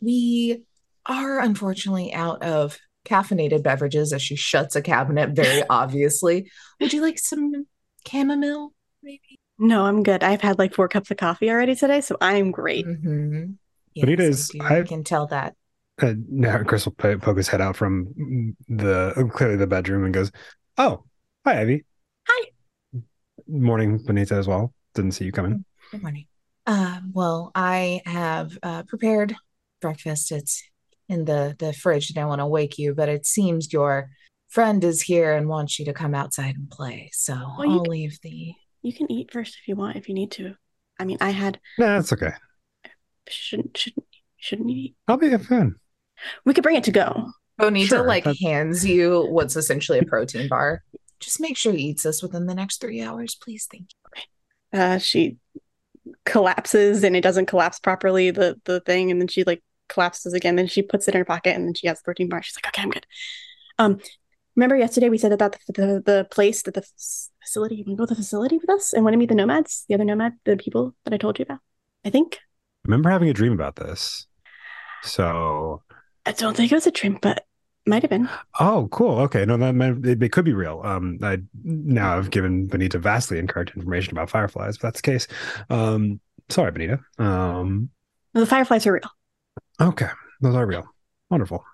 [0.02, 0.64] we
[1.06, 6.50] are unfortunately out of caffeinated beverages as she shuts a cabinet very obviously.
[6.80, 7.66] Would you like some
[8.08, 9.38] chamomile, maybe?
[9.58, 10.24] No, I'm good.
[10.24, 12.84] I've had like four cups of coffee already today, so I'm great.
[12.84, 13.52] Mm-hmm.
[14.00, 15.54] But it Yes, I is- I- I can tell that.
[16.02, 20.30] Uh, now Chris will poke his head out from the clearly the bedroom and goes,
[20.78, 21.04] "Oh,
[21.44, 21.84] hi, Ivy.
[22.28, 22.48] Hi.
[23.48, 24.72] Morning, Benita as well.
[24.94, 25.64] Didn't see you coming.
[25.90, 26.26] Good morning.
[26.66, 29.34] Uh, well, I have uh, prepared
[29.80, 30.30] breakfast.
[30.32, 30.62] It's
[31.08, 32.12] in the the fridge.
[32.14, 34.10] I don't want to wake you, but it seems your
[34.48, 37.10] friend is here and wants you to come outside and play.
[37.12, 38.54] So Well, I'll can- leave the.
[38.82, 40.54] You can eat first if you want, if you need to.
[40.98, 42.32] I mean, I had Nah, that's okay.
[43.28, 44.96] shouldn't shouldn't shouldn't you eat?
[45.08, 45.76] I'll be fine.
[46.44, 47.32] We could bring it to go.
[47.58, 50.82] Bonita Sure, like that- hands you what's essentially a protein bar.
[51.20, 53.68] Just make sure he eats this within the next three hours, please.
[53.70, 54.78] Thank you.
[54.80, 55.36] Uh, she
[56.24, 60.56] collapses and it doesn't collapse properly, the the thing, and then she like collapses again.
[60.56, 62.42] Then she puts it in her pocket and then she has the protein bar.
[62.42, 63.06] She's like, okay, I'm good.
[63.78, 64.00] Um,
[64.56, 67.76] remember yesterday we said about the the, the place that the f- facility.
[67.76, 69.84] You want to go to the facility with us and want to meet the nomads,
[69.88, 71.60] the other nomad, the people that I told you about.
[72.04, 72.38] I think.
[72.84, 74.26] remember having a dream about this.
[75.04, 75.82] So,
[76.26, 77.44] I don't think it was a dream, but
[77.86, 78.28] might have been.
[78.60, 79.18] oh, cool.
[79.20, 80.80] Okay, no, that might, it, it could be real.
[80.84, 84.76] Um, I now I've given Benita vastly incorrect information about fireflies.
[84.76, 85.26] If that's the case,
[85.68, 87.00] um, sorry, Benita.
[87.18, 87.90] Um,
[88.34, 89.10] No, the fireflies are real.
[89.80, 90.08] okay,
[90.40, 90.84] those are real.
[91.30, 91.64] Wonderful.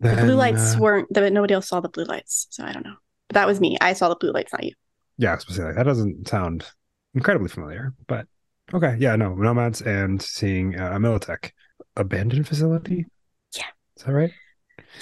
[0.00, 1.12] The blue lights uh, weren't.
[1.12, 2.94] The, nobody else saw the blue lights, so I don't know.
[3.28, 3.76] But that was me.
[3.80, 4.72] I saw the blue lights, not you.
[5.16, 5.74] Yeah, specifically.
[5.74, 6.66] That doesn't sound
[7.14, 8.26] incredibly familiar, but
[8.72, 8.96] okay.
[9.00, 11.50] Yeah, no, nomads and seeing uh, a Militech
[11.96, 13.06] abandoned facility.
[13.98, 14.00] Yeah.
[14.00, 14.32] Is that right?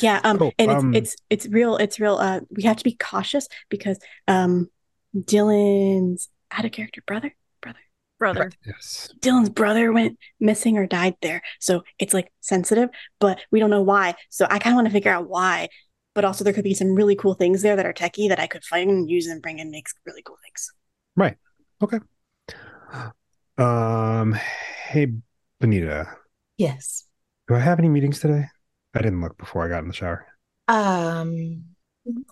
[0.01, 0.53] Yeah, um, Cool.
[0.59, 1.77] and it's Um, it's it's real.
[1.77, 2.17] It's real.
[2.17, 4.69] Uh, we have to be cautious because um,
[5.15, 7.79] Dylan's out of character brother, brother,
[8.19, 8.51] brother.
[8.65, 9.13] Yes.
[9.21, 11.43] Dylan's brother went missing or died there.
[11.61, 12.89] So it's like sensitive,
[13.21, 14.15] but we don't know why.
[14.31, 15.69] So I kind of want to figure out why.
[16.15, 18.47] But also, there could be some really cool things there that are techie that I
[18.47, 20.73] could find and use and bring and make really cool things.
[21.15, 21.37] Right.
[21.83, 21.99] Okay.
[23.59, 24.33] Um,
[24.89, 25.13] hey,
[25.61, 26.17] Benita,
[26.57, 27.05] Yes.
[27.49, 28.47] do I have any meetings today?
[28.97, 30.27] I didn't look before I got in the shower.
[30.69, 31.65] Um,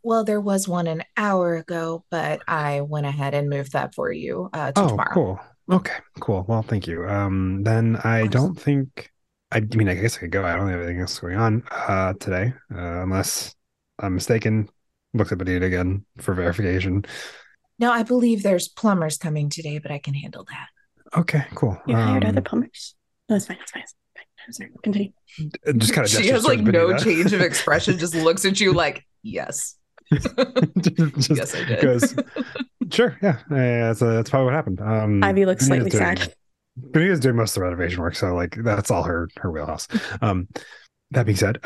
[0.03, 4.13] well, there was one an hour ago, but I went ahead and moved that for
[4.13, 5.11] you uh, to Oh, tomorrow.
[5.11, 5.39] cool.
[5.71, 6.45] Okay, cool.
[6.49, 7.09] Well, thank you.
[7.09, 9.11] Um, then I don't think
[9.53, 10.45] I, I mean I guess I could go.
[10.45, 13.55] I don't have anything else going on uh today, uh, unless
[13.99, 14.69] I'm mistaken.
[15.15, 17.05] Looked at Benita again for verification.
[17.79, 20.69] No, I believe there's plumbers coming today, but I can handle that.
[21.17, 21.77] Okay, cool.
[21.87, 22.95] You hired other Um, plumbers?
[23.29, 23.59] No, it's fine.
[23.63, 23.85] It's fine.
[24.49, 24.71] It's fine.
[24.85, 25.13] I'm sorry.
[25.65, 25.79] Continue.
[25.79, 29.05] just kind of She has like no change of expression, just looks at you like,
[29.23, 29.77] yes.
[30.13, 31.81] Just Yes, I did.
[31.81, 32.15] goes,
[32.93, 34.81] sure, yeah, yeah, that's, uh, that's probably what happened.
[34.83, 36.35] Um, Ivy looks Benita's slightly doing- sad.
[36.77, 39.89] Benita's doing most of the renovation work, so like that's all her her wheelhouse.
[40.21, 40.49] Um,
[41.13, 41.57] that being said,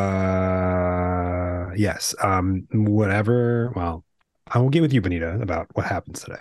[0.00, 3.72] uh, yes, um, whatever.
[3.74, 4.04] Well,
[4.48, 6.40] I will get with you, Benita, about what happens today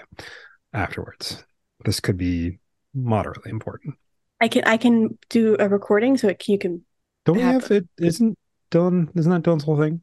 [0.73, 1.43] afterwards.
[1.85, 2.59] This could be
[2.93, 3.95] moderately important.
[4.41, 6.84] I can I can do a recording so it, you can
[7.25, 7.88] Don't we have it?
[7.99, 8.38] Isn't
[8.71, 9.10] Dylan?
[9.17, 10.02] Isn't that Dylan's whole thing?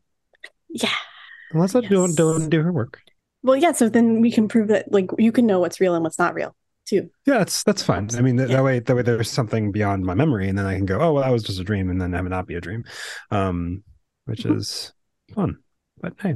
[0.69, 0.91] yeah.
[1.53, 3.01] And let's let Dylan, Dylan do her work.
[3.43, 3.73] Well, yeah.
[3.73, 6.35] So then we can prove that like you can know what's real and what's not
[6.35, 6.55] real
[6.87, 7.09] too.
[7.27, 8.09] Yeah, that's that's fine.
[8.17, 8.57] I mean, that, Yeah.
[8.57, 11.13] that way, that way, there's something beyond my memory, and then I can go, oh,
[11.15, 12.85] well, that was just a dream, and then have it not be a dream,
[13.31, 13.83] um,
[14.25, 14.57] which Mhm.
[14.57, 14.93] is
[15.35, 15.59] fun.
[16.01, 16.35] But hey,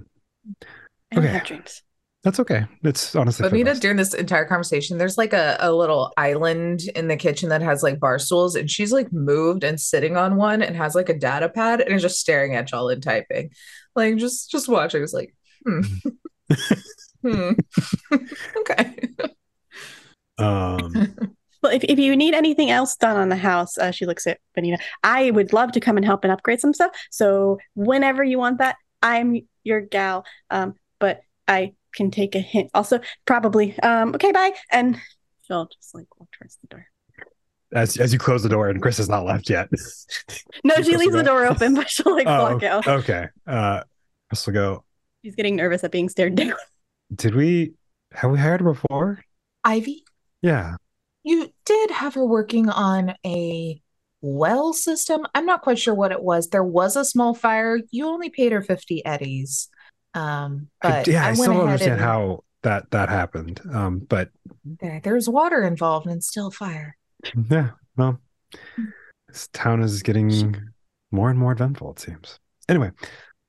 [1.13, 1.27] I Okay.
[1.29, 1.83] have dreams.
[2.23, 2.67] That's okay.
[2.85, 3.83] It's honestly for the Benita, best.
[3.83, 7.83] during this entire conversation, there's like a, a little island in the kitchen that has
[7.83, 11.19] like bar stools, and she's like moved and sitting on one and has like a
[11.19, 13.51] data pad and is just staring at y'all and typing.
[13.97, 15.03] Like just just watching.
[15.03, 15.81] It's like, hmm.
[17.23, 17.53] hmm.
[18.59, 18.97] okay.
[20.39, 21.17] Um,
[21.63, 24.39] Well, if, if you need anything else done on the house, uh, she looks at
[24.55, 24.79] Benita.
[25.03, 26.91] I would love to come and help and upgrade some stuff.
[27.11, 30.25] So whenever you want that, I'm your gal.
[30.49, 32.71] Um, but I can take a hint.
[32.75, 33.79] Also, probably.
[33.81, 34.53] Um, okay, bye.
[34.71, 34.99] And
[35.47, 36.87] she'll just like walk towards the door.
[37.73, 39.69] As as you close the door and Chris has not left yet.
[40.65, 41.43] No, she leaves the door?
[41.45, 42.87] door open, but she'll like Oh, walk out.
[42.87, 43.27] okay.
[43.47, 43.83] Uh,
[44.29, 44.85] Chris will go.
[45.25, 46.55] She's getting nervous at being stared down.
[47.15, 47.75] Did we
[48.13, 49.23] have we hired her before?
[49.65, 50.05] Ivy,
[50.43, 50.77] Yeah.
[51.23, 53.81] you did have her working on a
[54.21, 55.27] well system.
[55.35, 56.49] I'm not quite sure what it was.
[56.49, 57.79] There was a small fire.
[57.91, 59.69] You only paid her 50 eddies.
[60.15, 63.61] Um, I, but yeah, I, went still don't understand and how that that happened.
[63.73, 64.31] Um, but
[65.03, 66.97] there's water involved and still fire.
[67.51, 68.21] yeah, well,
[69.29, 70.57] this town is getting
[71.11, 71.93] more and more eventful.
[71.93, 72.39] It seems.
[72.69, 72.91] Anyway,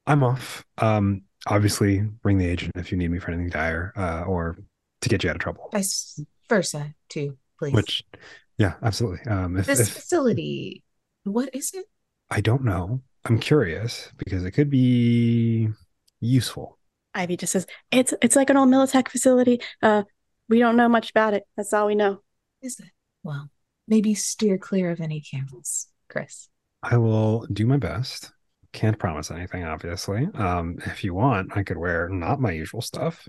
[0.08, 0.66] I'm off.
[0.78, 4.58] Um, obviously, ring the agent if you need me for anything dire, uh, or
[5.02, 5.70] to get you out of trouble.
[5.72, 6.20] Vice
[6.50, 7.74] versa, too, please.
[7.74, 8.04] Which,
[8.58, 9.32] yeah, absolutely.
[9.32, 10.84] Um, if, this if facility,
[11.24, 11.86] what is it?
[12.30, 15.70] I don't know, I'm curious because it could be
[16.22, 16.78] useful.
[17.14, 19.60] Ivy just says, It's it's like an old Militech facility.
[19.82, 20.04] Uh
[20.48, 21.44] we don't know much about it.
[21.58, 22.22] That's all we know.
[22.62, 22.92] Is it?
[23.24, 23.50] Well,
[23.88, 26.50] maybe steer clear of any cameras, Chris.
[26.84, 28.32] I will do my best.
[28.74, 30.30] Can't promise anything, obviously.
[30.34, 33.28] Um, if you want, I could wear not my usual stuff.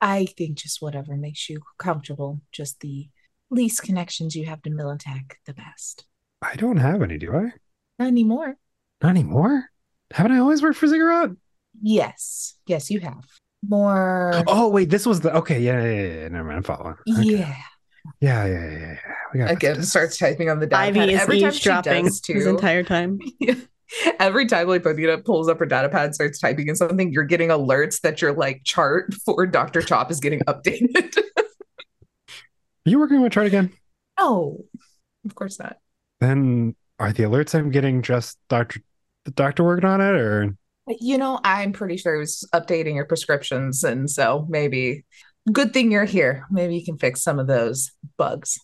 [0.00, 3.08] I think just whatever makes you comfortable, just the
[3.50, 6.06] least connections you have to Militech, the best.
[6.42, 7.52] I don't have any, do I?
[7.98, 8.56] Not anymore.
[9.02, 9.64] Not anymore.
[10.10, 11.30] Haven't I always worked for Ziggurat?
[11.80, 13.24] Yes, yes, you have
[13.66, 14.42] more.
[14.46, 15.60] Oh wait, this was the okay.
[15.60, 16.14] Yeah, yeah, yeah.
[16.22, 16.28] yeah.
[16.28, 16.56] Never mind.
[16.58, 16.96] I'm following.
[17.10, 17.22] Okay.
[17.22, 17.56] yeah.
[18.20, 18.78] Yeah, yeah, yeah, yeah.
[18.78, 19.14] yeah.
[19.32, 21.08] We got Again, starts typing on the data Ivy pad.
[21.10, 23.18] is Every time she eavesdropping does, this entire time.
[24.18, 27.48] Every time like Benita pulls up her data pad, starts typing in something, you're getting
[27.48, 29.82] alerts that your like chart for Dr.
[29.82, 31.16] Chop is getting updated.
[31.36, 31.44] Are
[32.84, 33.72] you working with chart again?
[34.18, 34.64] no,
[35.24, 35.76] of course not.
[36.20, 38.80] Then are the alerts I'm getting just doctor
[39.24, 40.56] the doctor working on it, or
[40.98, 45.04] You know, I'm pretty sure he was updating your prescriptions, and so maybe
[45.52, 46.46] good thing you're here.
[46.50, 48.58] Maybe you can fix some of those bugs.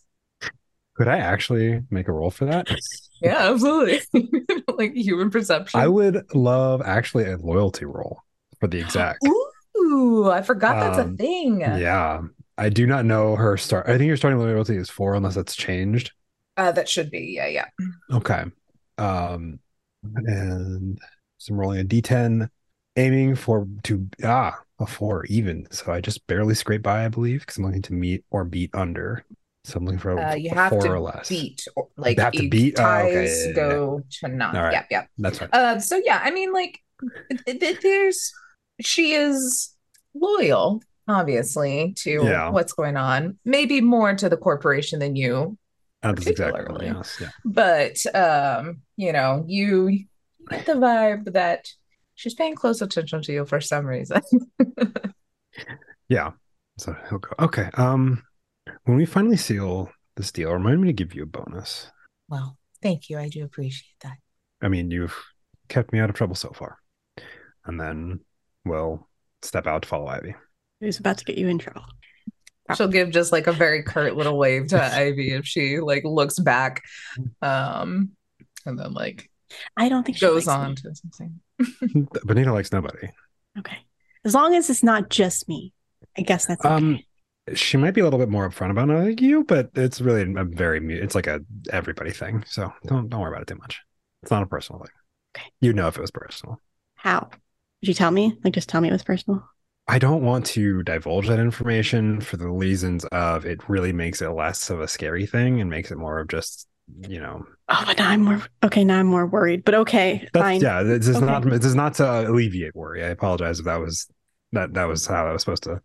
[0.96, 2.68] could I actually make a roll for that?
[3.22, 4.00] Yeah, absolutely.
[4.76, 5.78] like human perception.
[5.80, 8.22] I would love actually a loyalty roll
[8.60, 9.18] for the exact.
[9.78, 11.60] Ooh, I forgot that's a Um, thing.
[11.60, 12.22] Yeah.
[12.58, 13.86] I do not know her start.
[13.88, 16.12] I think your starting loyalty is four unless that's changed.
[16.56, 17.34] Uh, that should be.
[17.36, 17.66] Yeah, yeah.
[18.12, 18.44] Okay.
[18.98, 19.60] Um
[20.02, 20.98] and
[21.38, 22.50] so I'm rolling a D10,
[22.96, 25.66] aiming for to ah a four even.
[25.70, 28.70] So I just barely scrape by, I believe, because I'm looking to meet or beat
[28.74, 29.24] under.
[29.64, 31.28] So I'm looking for a, Uh, you have four to or less.
[31.28, 32.74] beat, or, like You have to beat?
[32.78, 33.52] Oh, ties okay, yeah, yeah.
[33.52, 34.54] go to none.
[34.54, 34.72] Right.
[34.72, 35.06] Yeah, yeah.
[35.18, 35.48] That's fine.
[35.52, 36.78] Uh, so yeah, I mean, like,
[37.46, 38.32] there's
[38.80, 39.74] she is
[40.14, 42.50] loyal, obviously, to Yeah.
[42.50, 43.38] what's going on.
[43.44, 45.58] Maybe more to the corporation than you,
[46.02, 47.18] that's exactly yes.
[47.20, 47.28] Yeah.
[47.44, 50.04] but um, you know, you
[50.50, 51.68] get the vibe that
[52.14, 54.20] she's paying close attention to you for some reason.
[56.08, 56.32] Yeah.
[56.78, 57.70] So he'll go, okay.
[57.74, 58.22] Um
[58.84, 61.90] when we finally seal this deal, remind me to give you a bonus.
[62.28, 63.18] well, thank you.
[63.18, 64.18] I do appreciate that.
[64.62, 65.16] I mean, you've
[65.68, 66.78] kept me out of trouble so far.
[67.64, 68.20] And then
[68.64, 69.08] we'll
[69.42, 70.34] step out to follow Ivy.
[70.80, 71.84] Who's about to get you in trouble?
[72.76, 76.38] She'll give just like a very curt little wave to Ivy if she like looks
[76.38, 76.82] back,
[77.42, 78.10] um,
[78.64, 79.30] and then like
[79.76, 80.76] I don't think she goes on me.
[80.76, 81.40] to something.
[82.24, 83.08] Benita likes nobody.
[83.58, 83.78] Okay.
[84.24, 85.72] As long as it's not just me.
[86.18, 86.74] I guess that's okay.
[86.74, 86.98] Um,
[87.54, 90.22] she might be a little bit more upfront about it like you, but it's really
[90.22, 91.40] a very it's like a
[91.70, 92.44] everybody thing.
[92.46, 93.80] So don't don't worry about it too much.
[94.22, 94.90] It's not a personal thing.
[95.36, 95.46] Okay.
[95.60, 96.60] You know if it was personal.
[96.96, 97.28] How?
[97.82, 98.36] Did you tell me?
[98.42, 99.44] Like just tell me it was personal?
[99.88, 104.28] I don't want to divulge that information for the reasons of it really makes it
[104.30, 106.66] less of a scary thing and makes it more of just
[107.08, 109.64] you know Oh, but now I'm more okay, now I'm more worried.
[109.64, 110.60] But okay, that's fine.
[110.60, 111.26] yeah this is Okay.
[111.26, 113.04] not this is not to alleviate worry.
[113.04, 114.06] I apologize if that was
[114.52, 115.80] that that was how I was supposed to.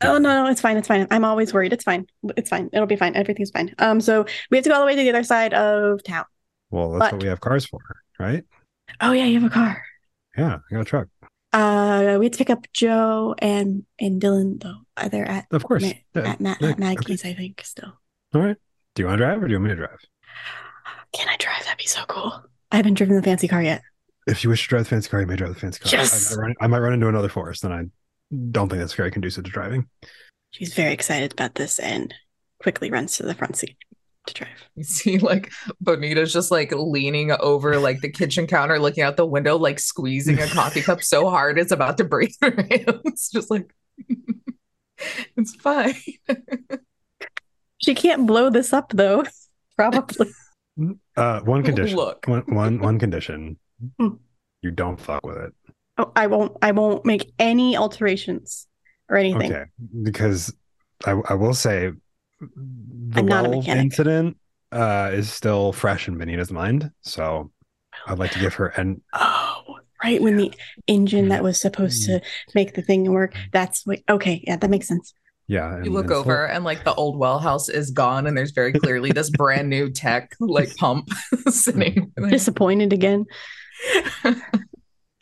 [0.00, 0.76] Oh no, no, it's fine.
[0.76, 1.06] It's fine.
[1.12, 1.72] I'm always worried.
[1.72, 2.06] It's fine.
[2.36, 2.68] It's fine.
[2.72, 3.14] It'll be fine.
[3.14, 3.72] Everything's fine.
[3.78, 6.24] Um, so we have to go all the way to the other side of town.
[6.70, 7.78] Well, that's But- what we have cars for,
[8.18, 8.42] right?
[9.00, 9.80] Oh yeah, you have a car.
[10.36, 11.08] Yeah, I got a truck.
[11.52, 14.78] Uh, we have to pick up Joe and and Dylan though.
[14.96, 15.82] Uh, They're at Of course.
[15.82, 17.60] Ma- Yeah, at, Ma- yeah, at Maggie's, I think.
[17.64, 17.92] Still,
[18.34, 18.56] All right.
[18.96, 19.98] Do you want to drive or do you want me to drive?
[21.12, 21.64] Can I drive?
[21.64, 22.42] That'd be so cool.
[22.70, 23.82] I haven't driven the fancy car yet.
[24.26, 25.92] If you wish to drive the fancy car, you may drive the fancy car.
[25.92, 26.32] Yes!
[26.32, 27.84] I, might run, I might run into another forest, and I
[28.50, 29.88] don't think that's very conducive to driving.
[30.52, 32.14] She's very excited about this and
[32.60, 33.76] quickly runs to the front seat
[34.26, 34.68] to drive.
[34.76, 35.50] You see, like
[35.82, 40.38] Benita's just like leaning over like the kitchen counter, looking out the window, like squeezing
[40.38, 43.28] a coffee cup so hard it's about to break her hands.
[43.32, 43.74] Just like
[45.36, 45.94] it's fine.
[45.94, 46.18] She
[47.82, 49.24] She can't blow this up though.
[49.76, 50.28] Probably.
[51.18, 51.98] Uh, one condition.
[51.98, 52.24] Look.
[52.26, 53.58] One, one, one condition.
[54.00, 54.14] Hmm.
[54.62, 55.52] You don't fuck with it.
[55.98, 56.56] Oh, I won't.
[56.62, 58.66] I won't make any alterations
[59.10, 59.52] or anything.
[59.52, 59.64] Okay,
[60.02, 60.54] because
[61.04, 61.90] I, I will say
[62.40, 64.38] the I'm not a well incident
[64.72, 66.90] uh, is still fresh in Benita's mind.
[67.02, 67.50] So
[68.06, 70.52] I'd like to give her an Oh, right when the
[70.86, 72.22] engine that was supposed to
[72.54, 73.34] make the thing work.
[73.52, 74.00] That's what.
[74.08, 75.12] Okay, yeah, that makes sense.
[75.48, 75.76] Yeah.
[75.76, 78.36] and- You look and so- over and like the old well house is gone, and
[78.36, 81.08] there's very clearly this brand new tech like pump
[81.48, 82.12] sitting.
[82.16, 82.30] there.
[82.30, 83.24] Disappointed again.
[84.24, 84.34] I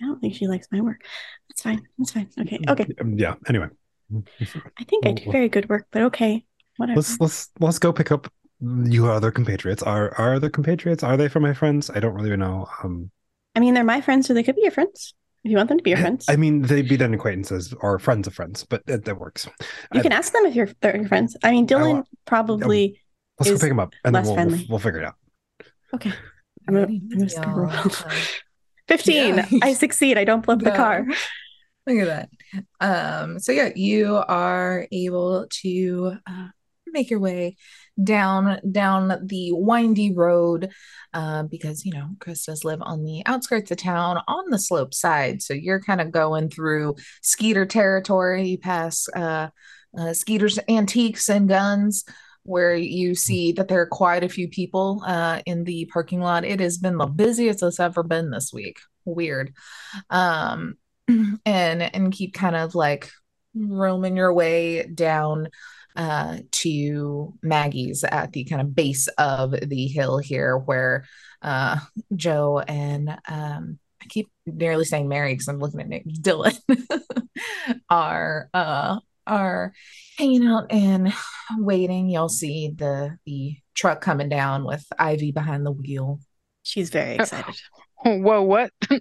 [0.00, 1.02] don't think she likes my work.
[1.48, 1.86] That's fine.
[1.98, 2.28] That's fine.
[2.40, 2.58] Okay.
[2.68, 2.86] Okay.
[3.00, 3.34] Um, yeah.
[3.48, 3.68] Anyway,
[4.14, 6.44] I think I do very good work, but okay.
[6.76, 6.96] Whatever.
[6.96, 9.82] let's let's let's go pick up your other compatriots.
[9.82, 11.02] Are are other compatriots?
[11.02, 11.90] Are they from my friends?
[11.90, 12.66] I don't really know.
[12.82, 13.10] Um,
[13.54, 15.14] I mean, they're my friends, so they could be your friends
[15.44, 16.26] if you want them to be your friends.
[16.28, 19.46] I mean, they'd be then acquaintances or friends of friends, but that, that works.
[19.92, 21.36] you I- can ask them if you're they're your friends.
[21.42, 23.00] I mean, Dylan wa- probably.
[23.38, 25.14] Let's go pick them up, and then we'll, we'll we'll figure it out.
[25.94, 26.12] Okay.
[26.68, 27.70] I'm gonna, I'm gonna roll.
[27.70, 27.88] uh,
[28.88, 29.36] 15.
[29.36, 29.46] Yeah.
[29.62, 30.18] I succeed.
[30.18, 31.06] I don't blow up the car.
[31.86, 32.28] Look at
[32.80, 33.24] that.
[33.24, 36.48] Um, so yeah, you are able to uh,
[36.86, 37.56] make your way
[38.02, 40.70] down down the windy road
[41.12, 44.94] uh, because you know Chris does live on the outskirts of town on the slope
[44.94, 45.42] side.
[45.42, 48.48] So you're kind of going through Skeeter territory.
[48.48, 49.48] You pass uh,
[49.98, 52.04] uh, Skeeter's antiques and guns.
[52.44, 56.42] Where you see that there are quite a few people uh, in the parking lot.
[56.42, 58.78] It has been the busiest it's ever been this week.
[59.04, 59.52] Weird.
[60.08, 60.76] Um,
[61.08, 63.10] and and keep kind of like
[63.54, 65.48] roaming your way down
[66.00, 71.04] uh to Maggie's at the kind of base of the hill here where
[71.42, 71.78] uh
[72.16, 76.58] Joe and um I keep nearly saying Mary because I'm looking at Nick Dylan
[77.90, 79.74] are uh are
[80.16, 81.12] hanging out and
[81.58, 82.08] waiting.
[82.08, 86.20] You'll see the the truck coming down with Ivy behind the wheel.
[86.62, 87.54] She's very excited.
[88.04, 88.72] Whoa, what?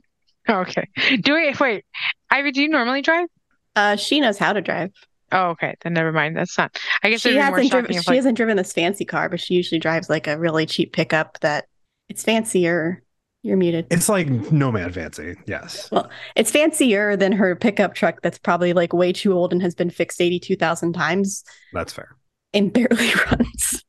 [0.50, 0.88] Okay.
[1.22, 1.86] Do we wait?
[2.32, 3.28] Ivy, do you normally drive?
[3.76, 4.90] Uh, she knows how to drive.
[5.32, 5.76] Oh, okay.
[5.82, 6.36] Then never mind.
[6.38, 6.78] That's not.
[7.04, 8.02] I guess She it'd be more hasn't shocking driven.
[8.04, 10.94] She like hasn't driven this fancy car, but she usually drives like a really cheap
[10.94, 11.66] pickup that
[12.10, 13.04] it's fancier.
[13.42, 13.88] You're muted.
[13.90, 15.36] It's like Nomad fancy.
[15.48, 15.90] Yes.
[15.92, 19.76] Well, it's fancier than her pickup truck that's probably like way too old and has
[19.76, 22.18] been fixed 82,000 times That's fair.
[22.54, 23.86] and barely runs.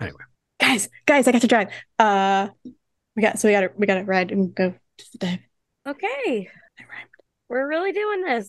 [0.00, 0.16] Anyway.
[0.60, 1.68] Guys, guys, I got to drive.
[1.98, 2.48] Uh
[3.16, 5.38] we got so we got to we got to ride and go to the dive.
[5.86, 6.48] Okay.
[7.50, 8.48] We're really doing this.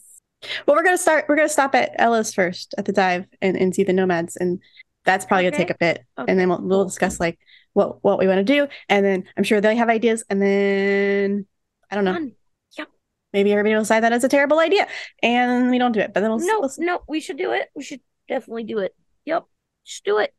[0.66, 1.26] Well, we're gonna start.
[1.28, 4.60] We're gonna stop at Ella's first at the dive and, and see the nomads, and
[5.06, 6.04] that's probably gonna take a bit.
[6.18, 7.38] Okay, and then we'll, we'll discuss like
[7.74, 11.46] what what we want to do, and then I'm sure they have ideas, and then
[11.90, 12.14] I don't know.
[12.14, 12.32] Fun.
[12.78, 12.88] Yep.
[13.34, 14.88] Maybe everybody will decide that it's a terrible idea,
[15.22, 16.14] and we don't do it.
[16.14, 17.70] But then we'll, No, we'll no, we should do it.
[17.76, 18.96] We should definitely do it.
[19.26, 19.46] Yep.
[19.86, 20.34] Just do it.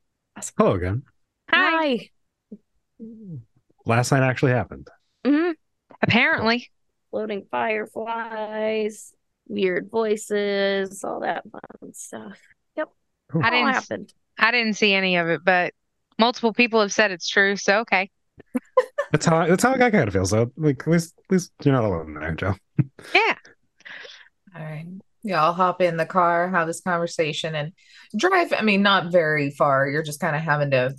[0.59, 1.03] Hello again.
[1.49, 2.11] hi.
[3.85, 4.89] Last night actually happened.
[5.25, 5.51] hmm
[6.01, 6.71] Apparently,
[7.11, 9.13] Floating fireflies,
[9.49, 12.39] weird voices, all that fun stuff.
[13.33, 13.43] Cool.
[13.43, 13.69] I didn't.
[13.69, 14.13] s- happened.
[14.39, 15.73] I didn't see any of it, but
[16.19, 17.57] multiple people have said it's true.
[17.57, 18.11] So okay.
[19.13, 20.25] That's how that's how I kind of feel.
[20.27, 22.55] So like at least at least you're not alone there, Joe.
[23.15, 23.35] Yeah.
[24.55, 24.87] All right.
[25.23, 27.73] Y'all hop in the car, have this conversation, and
[28.17, 28.53] drive.
[28.53, 29.87] I mean, not very far.
[29.89, 30.95] You're just kind of having to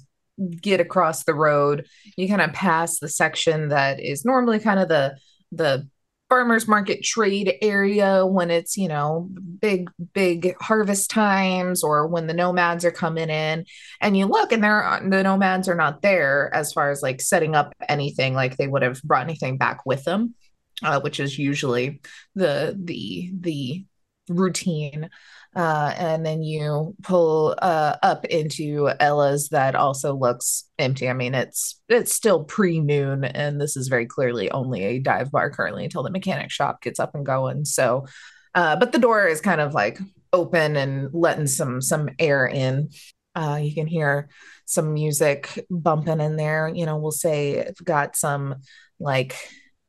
[0.61, 1.85] get across the road.
[2.15, 5.17] You kind of pass the section that is normally kind of the
[5.51, 5.87] the
[6.33, 9.29] farmers market trade area when it's, you know,
[9.61, 13.63] big, big harvest times or when the nomads are coming in.
[14.01, 17.53] And you look and there the nomads are not there as far as like setting
[17.53, 20.33] up anything like they would have brought anything back with them.
[20.81, 22.01] Uh, which is usually
[22.33, 23.85] the the the
[24.27, 25.11] routine
[25.55, 31.09] uh and then you pull uh up into Ella's that also looks empty.
[31.09, 35.51] I mean it's it's still pre-noon and this is very clearly only a dive bar
[35.51, 37.65] currently until the mechanic shop gets up and going.
[37.65, 38.07] So
[38.55, 39.99] uh but the door is kind of like
[40.31, 42.89] open and letting some some air in.
[43.35, 44.29] Uh you can hear
[44.65, 46.71] some music bumping in there.
[46.73, 48.55] You know we'll say it's got some
[48.99, 49.35] like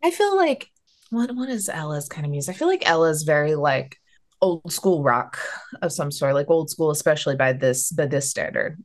[0.02, 0.68] I feel like
[1.10, 2.54] what what is Ella's kind of music?
[2.54, 3.96] I feel like Ella's very like
[4.44, 5.38] old school rock
[5.82, 8.78] of some sort, like old school, especially by this by this standard.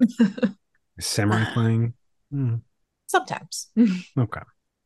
[1.00, 1.94] Samurai playing.
[2.32, 2.56] Hmm,
[3.08, 3.70] Sometimes.
[4.18, 4.42] okay.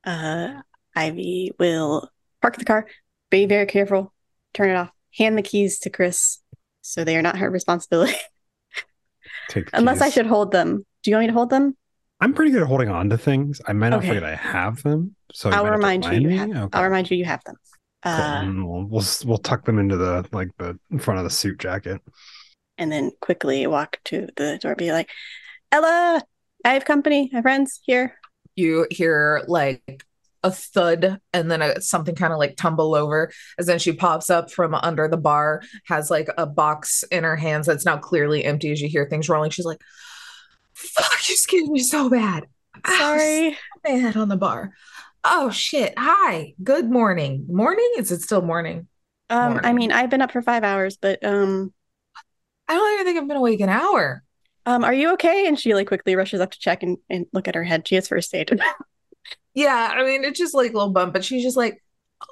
[0.05, 0.61] Uh,
[0.95, 2.09] Ivy will
[2.41, 2.87] park the car,
[3.29, 4.13] be very careful,
[4.53, 6.39] turn it off, hand the keys to Chris,
[6.81, 8.15] so they are not her responsibility.
[9.49, 10.85] Take the Unless I should hold them.
[11.03, 11.75] Do you want me to hold them?
[12.21, 13.59] I'm pretty good at holding on to things.
[13.67, 14.09] I might not Okay.
[14.09, 15.15] forget I have them.
[15.33, 16.29] So I'll might have remind you.
[16.29, 16.69] You have, Okay.
[16.77, 17.17] I'll remind you.
[17.17, 17.55] You have them.
[18.03, 18.11] Cool.
[18.11, 21.59] Uh, And we'll, we'll we'll tuck them into the like the front of the suit
[21.59, 22.01] jacket.
[22.77, 25.09] and then quickly walk to the door, be like,
[25.71, 26.21] Ella,
[26.65, 27.29] I have company.
[27.31, 28.15] My friends here.
[28.55, 30.03] You hear like
[30.43, 34.29] a thud and then a, something kind of like tumble over as then she pops
[34.29, 38.43] up from under the bar has like a box in her hands that's now clearly
[38.43, 39.79] empty as you hear things rolling she's like
[40.73, 42.45] fuck you scared me so bad
[42.85, 43.57] Ow, Sorry.
[43.85, 44.73] my head on the bar
[45.23, 45.93] oh shit.
[45.97, 46.53] Hi.
[46.63, 47.45] Good morning.
[47.49, 47.91] Morning?
[47.97, 48.87] Is it still morning?
[49.29, 51.73] Um, I mean, I've been up for five hours, but um,
[52.67, 54.23] i don't even think i've been awake an hour.
[54.65, 55.47] um, are you okay?
[55.47, 57.87] And she like quickly rushes up to check and, and look at her head.
[57.87, 58.51] She has first aid.
[59.55, 61.83] yeah i mean it's just like a little bump but she's just like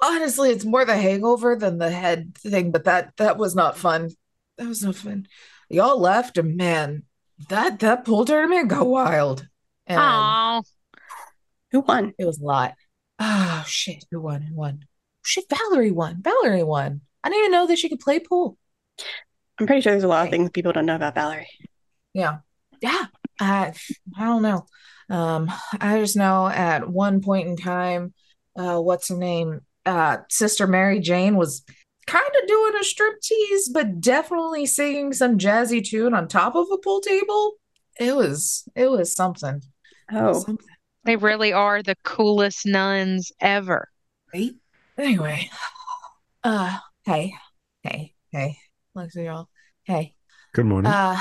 [0.02, 4.10] honestly it's more the hangover than the head thing but that that was not fun.
[4.58, 5.26] That was not fun.
[5.68, 7.04] Y'all left and man
[7.48, 9.46] that that pool tournament got wild.
[9.86, 10.62] And Aw.
[11.72, 12.12] Who won?
[12.18, 12.74] it was a lot.
[13.18, 14.04] Oh shit.
[14.10, 14.42] Who won?
[14.42, 14.84] Who won?
[15.24, 16.22] Shit valerie won.
[16.22, 17.00] Valerie won.
[17.24, 18.58] I didn't even know that she could play pool.
[19.58, 21.48] I'm pretty sure there's a lot of things people don't know about Valerie.
[22.14, 22.38] yeah.
[22.80, 23.06] Yeah.
[23.40, 23.72] I
[24.18, 24.66] i don't know.
[25.08, 25.50] Um
[25.80, 28.12] i just know at one point in time
[28.58, 29.60] uh what's her name?
[29.86, 31.62] Uh sister mary jane was
[32.06, 36.78] kind of doing a striptease but definitely singing some jazzy tune on top of a
[36.78, 37.54] pool table.
[38.00, 39.62] It was it was something.
[40.10, 40.66] Oh, something
[41.04, 43.88] They really are the coolest nuns ever.
[44.32, 44.52] right
[44.98, 45.50] anyway
[46.44, 47.32] uh hey
[47.82, 48.58] hey hey
[48.94, 49.48] look at y'all
[49.84, 50.14] hey
[50.54, 50.92] Good morning.
[50.92, 51.18] Uh,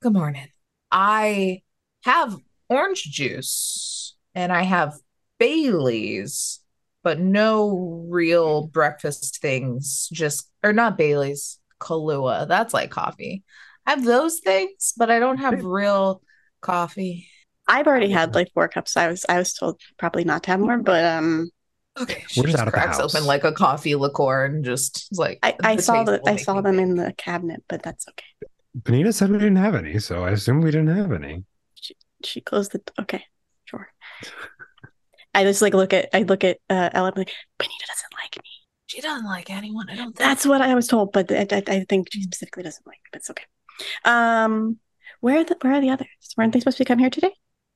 [0.00, 0.48] good morning.
[0.90, 1.60] I
[2.04, 2.34] have
[2.70, 4.94] orange juice and I have
[5.38, 6.60] Bailey's,
[7.02, 10.08] but no real breakfast things.
[10.10, 12.48] Just, or not Bailey's, Kahlua.
[12.48, 13.44] That's like coffee.
[13.84, 16.22] I have those things, but I don't have real
[16.62, 17.28] coffee.
[17.68, 18.96] I've already had like four cups.
[18.96, 21.50] I was I was told probably not to have more, but um,
[22.00, 22.24] Okay.
[22.36, 23.00] We're just just out of the cracks house.
[23.00, 26.36] open like a coffee liqueur and just like I, I the saw taste the I
[26.36, 26.88] saw them think.
[26.90, 28.24] in the cabinet, but that's okay.
[28.74, 31.44] Benita said we didn't have any, so I assume we didn't have any.
[31.74, 33.24] She she closed the okay,
[33.64, 33.92] sure.
[35.34, 38.36] I just like look at I look at uh Ella I'm like Benita doesn't like
[38.42, 38.50] me.
[38.86, 39.88] She doesn't like anyone.
[39.88, 40.18] I don't think.
[40.18, 43.00] That's what I was told, but I, I, I think she specifically doesn't like.
[43.10, 43.44] But it's okay.
[44.04, 44.78] Um,
[45.20, 46.08] where are the where are the others?
[46.36, 47.32] Weren't they supposed to come here today?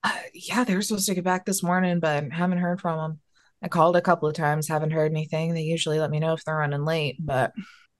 [0.07, 3.21] Uh, yeah, they were supposed to get back this morning, but haven't heard from them.
[3.61, 5.53] I called a couple of times, haven't heard anything.
[5.53, 7.53] They usually let me know if they're running late, but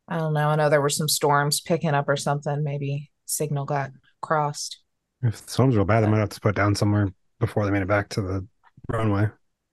[0.07, 0.51] I don't know.
[0.51, 2.63] I know there were some storms picking up or something.
[2.63, 3.91] Maybe signal got
[4.21, 4.79] crossed.
[5.25, 7.83] If the storm's real bad, they might have to put down somewhere before they made
[7.83, 8.47] it back to the
[8.89, 9.29] runway.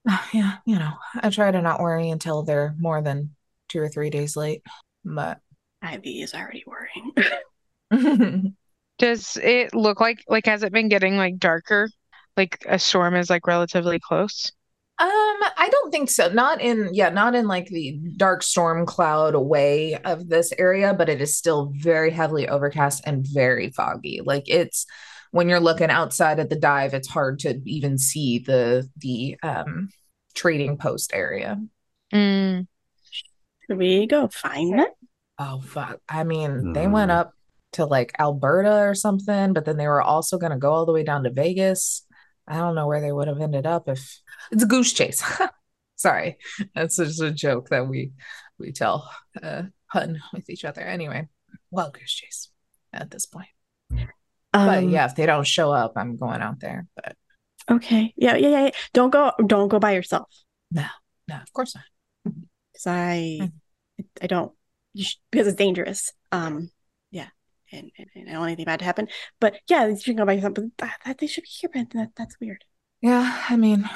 [0.34, 3.36] Yeah, you know, I try to not worry until they're more than
[3.70, 4.64] two or three days late,
[5.06, 5.40] but
[5.84, 8.56] Ivy is already worrying.
[8.98, 11.90] Does it look like like has it been getting like darker?
[12.38, 14.52] Like a storm is like relatively close?
[15.00, 16.30] Um, I don't think so.
[16.30, 21.10] Not in, yeah, not in like the dark storm cloud way of this area, but
[21.10, 24.22] it is still very heavily overcast and very foggy.
[24.24, 24.86] Like it's
[25.32, 29.90] when you're looking outside at the dive, it's hard to even see the the um
[30.36, 31.60] trading post area.
[32.14, 32.68] Mm.
[33.68, 34.92] Should we go find it?
[35.40, 36.00] Oh fuck.
[36.08, 37.18] I mean, they went Hmm.
[37.18, 37.34] up
[37.74, 41.04] to like Alberta or something, but then they were also gonna go all the way
[41.04, 42.03] down to Vegas.
[42.48, 44.20] I don't know where they would have ended up if
[44.52, 45.24] it's a goose chase.
[45.96, 46.38] Sorry.
[46.76, 48.12] That's just a joke that we
[48.60, 49.10] we tell
[49.42, 50.82] uh pun with each other.
[50.82, 51.28] Anyway,
[51.72, 52.50] well, goose chase
[52.92, 53.48] at this point.
[53.90, 56.88] But Um, yeah, if they don't show up, I'm going out there.
[56.96, 57.16] But
[57.72, 58.14] Okay.
[58.18, 58.36] Yeah.
[58.36, 58.50] Yeah.
[58.50, 58.64] Yeah.
[58.66, 58.72] yeah.
[58.94, 59.32] Don't go.
[59.48, 60.28] Don't go by yourself.
[60.70, 60.86] no,
[61.30, 61.86] no, of course not.
[62.74, 63.46] Because I, Hmm.
[64.22, 64.52] I don't.
[64.94, 66.12] You sh because it's dangerous.
[66.32, 66.72] Um.
[67.74, 69.08] And, and, and I don't want anything bad to happen.
[69.40, 70.54] But yeah, you should go by yourself.
[70.54, 71.70] But that, that they should be here.
[71.74, 72.64] But that, that's weird.
[73.02, 73.90] Yeah, I mean,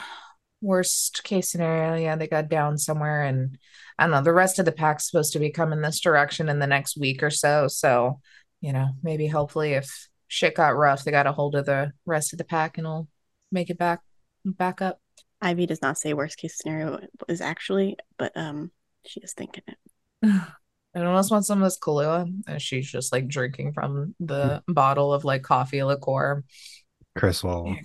[0.62, 3.58] worst case scenario, yeah, they got down somewhere, and
[3.98, 4.22] I don't know.
[4.22, 7.24] The rest of the pack's supposed to be coming this direction in the next week
[7.24, 7.68] or so.
[7.68, 8.20] So,
[8.60, 12.34] you know, maybe hopefully, if shit got rough, they got a hold of the rest
[12.34, 13.08] of the pack and will
[13.52, 14.02] make it back
[14.44, 15.00] back up.
[15.40, 18.72] Ivy does not say worst case scenario is actually, but um,
[19.06, 19.78] she is thinking it.
[20.96, 22.32] Anyone else want some of this Kahlua?
[22.48, 26.44] And she's just like drinking from the bottle of like coffee liqueur.
[27.16, 27.76] Chris will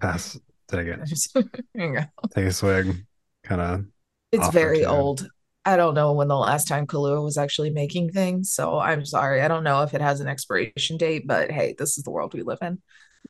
[0.00, 0.38] pass,
[0.68, 1.04] take it, go.
[1.04, 2.04] Just- Here you go.
[2.34, 3.04] take a swig,
[3.44, 3.84] kind of.
[4.32, 5.26] It's very old.
[5.64, 9.42] I don't know when the last time Kahlua was actually making things, so I'm sorry.
[9.42, 12.32] I don't know if it has an expiration date, but hey, this is the world
[12.32, 12.80] we live in.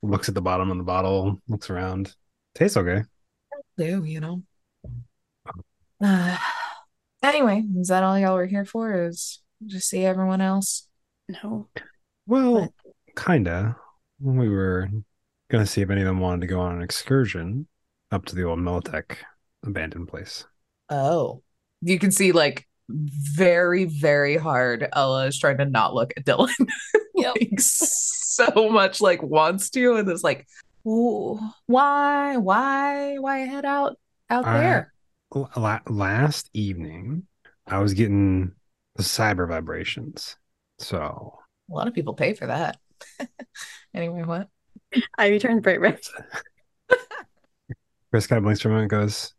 [0.03, 2.15] Looks at the bottom of the bottle, looks around.
[2.55, 3.03] Tastes okay.
[3.77, 4.43] Do you know?
[6.03, 6.39] Uh,
[7.23, 9.07] anyway, is that all y'all were here for?
[9.09, 10.87] Is to see everyone else?
[11.29, 11.69] No.
[12.27, 12.73] Well,
[13.17, 13.77] kinda.
[14.21, 14.89] We were
[15.51, 17.67] gonna see if any of them wanted to go on an excursion
[18.11, 19.17] up to the old Militech
[19.65, 20.45] abandoned place.
[20.89, 21.43] Oh,
[21.83, 24.89] you can see like very, very hard.
[24.93, 26.51] Ella is trying to not look at Dylan.
[27.13, 27.35] Yep.
[27.39, 30.47] like so much like wants to and it's like
[30.89, 33.99] ooh, why why why head out
[34.31, 35.00] out I- there La-
[35.33, 37.27] last evening,
[37.67, 38.53] I was getting
[38.97, 40.37] the cyber vibrations.
[40.79, 41.39] So
[41.71, 42.79] a lot of people pay for that
[43.95, 44.49] anyway what
[45.19, 46.01] Ivy turns bright red.
[48.11, 49.35] Chris kind of blinks for a moment and goes,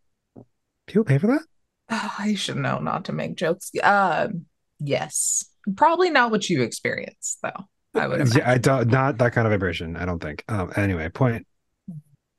[0.88, 1.42] People pay for that?
[1.90, 4.46] oh, i should know not to make jokes um
[4.80, 7.66] yes probably not what you experience though
[7.96, 8.38] i would imagine.
[8.38, 10.44] Yeah, I don't not that kind of vibration, I don't think.
[10.48, 11.46] Um anyway, point.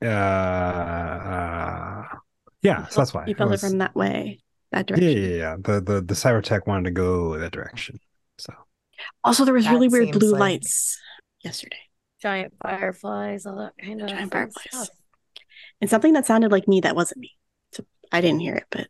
[0.03, 2.03] Uh, uh
[2.63, 3.25] yeah, so that's why.
[3.25, 4.39] You It felt it was- from that way,
[4.71, 5.09] that direction.
[5.09, 5.35] yeah, yeah.
[5.35, 5.55] yeah.
[5.59, 7.99] The the the cyber tech wanted to go that direction.
[8.39, 8.53] So
[9.23, 10.99] Also, there was That really weird blue like- lights
[11.43, 11.77] yesterday.
[12.21, 14.65] Giant fireflies, all that kind of Giant fireflies.
[14.71, 14.89] stuff.
[15.81, 17.31] And something that sounded like me that wasn't me.
[17.73, 18.87] So I didn't hear it, but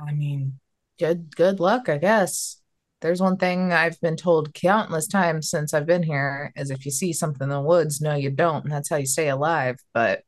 [0.00, 0.58] I mean,
[0.98, 2.58] good good luck, I guess.
[3.02, 6.92] There's one thing I've been told countless times since I've been here is if you
[6.92, 9.76] see something in the woods, no, you don't, and that's how you stay alive.
[9.92, 10.22] But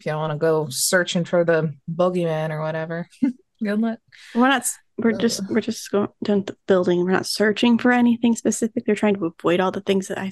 [0.00, 3.08] if y'all want to go searching for the boogeyman or whatever,
[3.62, 3.98] good luck.
[4.34, 4.66] we're not.
[4.96, 7.04] We're uh, just we're just going down to the building.
[7.04, 8.84] We're not searching for anything specific.
[8.86, 10.30] They're trying to avoid all the things that I,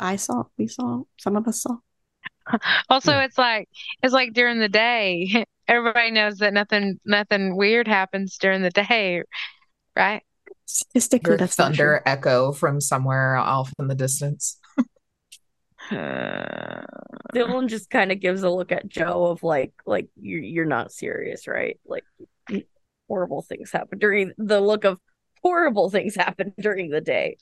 [0.00, 0.44] I saw.
[0.56, 1.02] We saw.
[1.18, 1.76] Some of us saw.
[2.88, 3.24] Also, Yeah.
[3.24, 3.68] it's like
[4.02, 5.44] it's like during the day.
[5.68, 9.24] Everybody knows that nothing nothing weird happens during the day,
[9.96, 10.22] right?
[10.64, 11.64] Statistically, Your that's true.
[11.64, 14.58] thunder echo from somewhere off in the distance.
[15.90, 16.82] Uh,
[17.34, 20.92] Dylan just kind of gives a look at Joe of like, like you're you're not
[20.92, 21.78] serious, right?
[21.86, 22.04] Like
[23.08, 24.98] horrible things happen during the look of
[25.42, 27.36] horrible things happen during the day.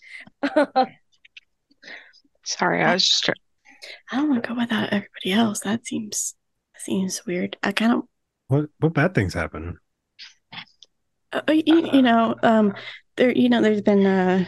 [2.44, 3.34] sorry, I was just try-
[4.12, 5.60] I don't want to go without everybody else.
[5.60, 6.34] That seems
[6.74, 7.56] that seems weird.
[7.62, 8.02] I kind of
[8.48, 9.78] what what bad things happen?
[11.32, 12.74] Uh, you, you know, um,
[13.16, 14.44] there, you know, there's been uh,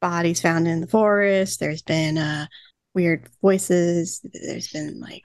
[0.00, 1.60] bodies found in the forest.
[1.60, 2.46] There's been uh,
[2.94, 4.20] weird voices.
[4.32, 5.24] There's been like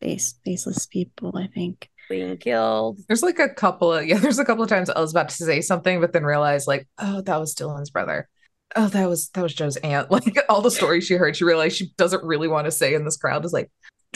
[0.00, 1.36] face faceless people.
[1.36, 1.88] I think.
[2.08, 3.00] Being killed.
[3.06, 5.34] There's like a couple of yeah, there's a couple of times I was about to
[5.34, 8.28] say something, but then realized like, oh, that was Dylan's brother.
[8.76, 10.10] Oh, that was that was Joe's aunt.
[10.10, 13.04] Like all the stories she heard, she realized she doesn't really want to say in
[13.04, 13.70] this crowd is like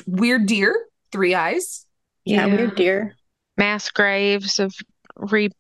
[0.06, 0.74] weird deer,
[1.10, 1.84] three eyes.
[2.24, 2.54] Yeah, Yeah.
[2.56, 3.14] weird deer.
[3.58, 4.74] mass graves of
[5.16, 5.50] re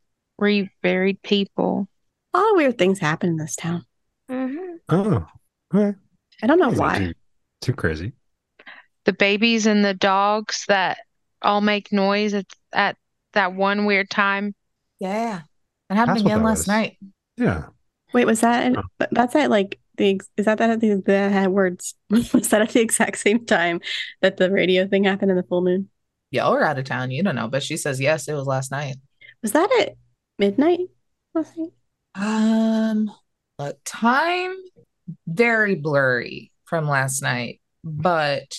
[0.40, 1.86] reburied people.
[2.34, 3.84] A lot of weird things happen in this town.
[4.30, 4.78] Mhm.
[4.88, 5.26] Oh,
[5.74, 5.98] okay.
[6.42, 6.98] I don't know Wasn't why.
[6.98, 7.14] Too,
[7.60, 8.12] too crazy.
[9.04, 10.98] The babies and the dogs that
[11.40, 12.96] all make noise at, at
[13.32, 14.54] that one weird time.
[14.98, 15.42] Yeah.
[15.90, 16.68] It happened That's again that last was.
[16.68, 16.98] night.
[17.36, 17.64] Yeah.
[18.12, 18.76] Wait, was that?
[18.76, 19.06] Oh.
[19.10, 20.20] That's at like the.
[20.36, 21.94] Is that that the, the words?
[22.10, 23.80] was that at the exact same time
[24.20, 25.88] that the radio thing happened in the full moon?
[26.30, 28.70] Y'all were out of town, you don't know, but she says yes, it was last
[28.70, 28.96] night.
[29.42, 29.96] Was that at
[30.38, 30.80] midnight?
[31.34, 31.72] last night?
[32.14, 33.12] Um,
[33.58, 34.54] uh, time
[35.26, 38.56] very blurry from last night, but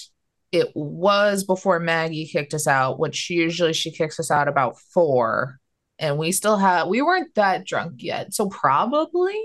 [0.51, 5.59] it was before Maggie kicked us out, which usually she kicks us out about four,
[5.97, 9.35] and we still have we weren't that drunk yet, so probably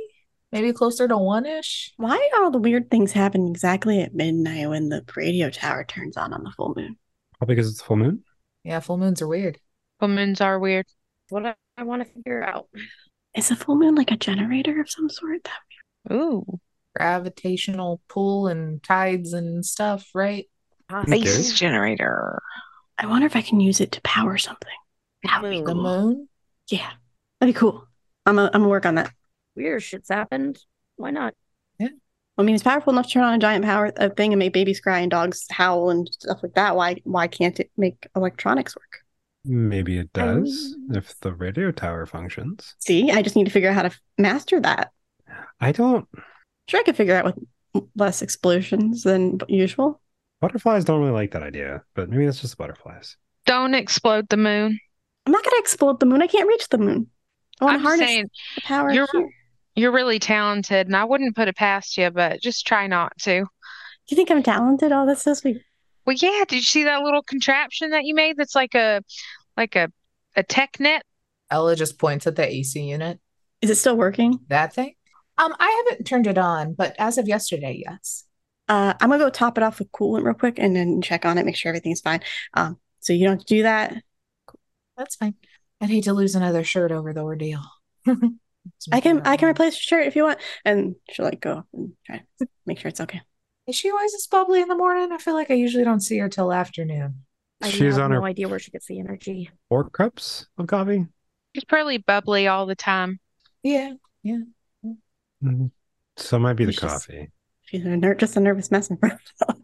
[0.52, 1.92] maybe closer to one-ish.
[1.96, 6.32] Why all the weird things happen exactly at midnight when the radio tower turns on
[6.32, 6.96] on the full moon?
[7.38, 8.24] Probably because it's full moon.
[8.64, 9.58] Yeah, full moons are weird.
[10.00, 10.86] Full moons are weird.
[11.30, 12.68] What I, I want to figure out.
[13.34, 15.44] Is the full moon like a generator of some sort?
[15.44, 16.44] That Ooh,
[16.98, 20.46] Gravitational pull and tides and stuff, right?
[20.90, 21.42] Uh, okay.
[21.54, 22.40] generator.
[22.98, 24.68] I wonder if I can use it to power something.
[25.24, 25.74] That would be The cool.
[25.82, 26.28] moon.
[26.70, 26.90] Yeah,
[27.40, 27.86] that'd be cool.
[28.26, 29.12] I'm gonna I'm gonna work on that.
[29.56, 30.58] Weird shit's happened.
[30.96, 31.34] Why not?
[31.80, 34.52] I mean, it's powerful enough to turn on a giant power a thing and make
[34.52, 36.76] babies cry and dogs howl and stuff like that.
[36.76, 39.00] Why why can't it make electronics work?
[39.44, 42.74] Maybe it does mean- if the radio tower functions.
[42.78, 44.92] See, I just need to figure out how to master that.
[45.60, 46.06] I don't.
[46.68, 47.24] Sure, I could figure out
[47.74, 50.00] with less explosions than usual.
[50.40, 53.16] Butterflies don't really like that idea, but maybe that's just butterflies.
[53.46, 54.78] Don't explode the moon.
[55.26, 56.22] I'm not gonna explode the moon.
[56.22, 57.08] I can't reach the moon.
[57.60, 59.28] I want I'm to harness saying the power you're- here.
[59.74, 63.40] you're really talented, and I wouldn't put it past you, but just try not to.
[63.40, 63.46] Do
[64.14, 64.92] you think I'm talented?
[64.92, 65.58] Oh, that's so sweet.
[66.06, 66.44] Well, yeah.
[66.46, 68.36] Did you see that little contraption that you made?
[68.36, 69.02] That's like a
[69.56, 69.90] like a
[70.36, 71.02] a tech net.
[71.50, 73.18] Ella just points at the AC unit.
[73.60, 74.38] Is it still working?
[74.48, 74.94] That thing?
[75.38, 78.24] Um, I haven't turned it on, but as of yesterday, yes.
[78.68, 81.38] Uh, I'm gonna go top it off with coolant real quick and then check on
[81.38, 82.20] it, make sure everything's fine.
[82.54, 84.02] Um, so you don't have to do that.
[84.96, 85.34] That's fine.
[85.80, 87.62] I'd hate to lose another shirt over the ordeal.
[88.92, 90.40] I can I can replace your shirt if you want.
[90.64, 93.22] And she'll like go and try to make sure it's okay.
[93.66, 95.12] Is she always this bubbly in the morning?
[95.12, 97.22] I feel like I usually don't see her till afternoon.
[97.62, 99.50] I She's have on no her idea where she gets the energy.
[99.68, 101.06] four cups of coffee.
[101.54, 103.20] She's probably bubbly all the time.
[103.62, 104.38] Yeah, yeah.
[105.42, 105.70] Mhm.
[106.16, 107.30] So it might be the It's just- coffee.
[107.62, 109.56] She's a ner- just a nervous mess in front of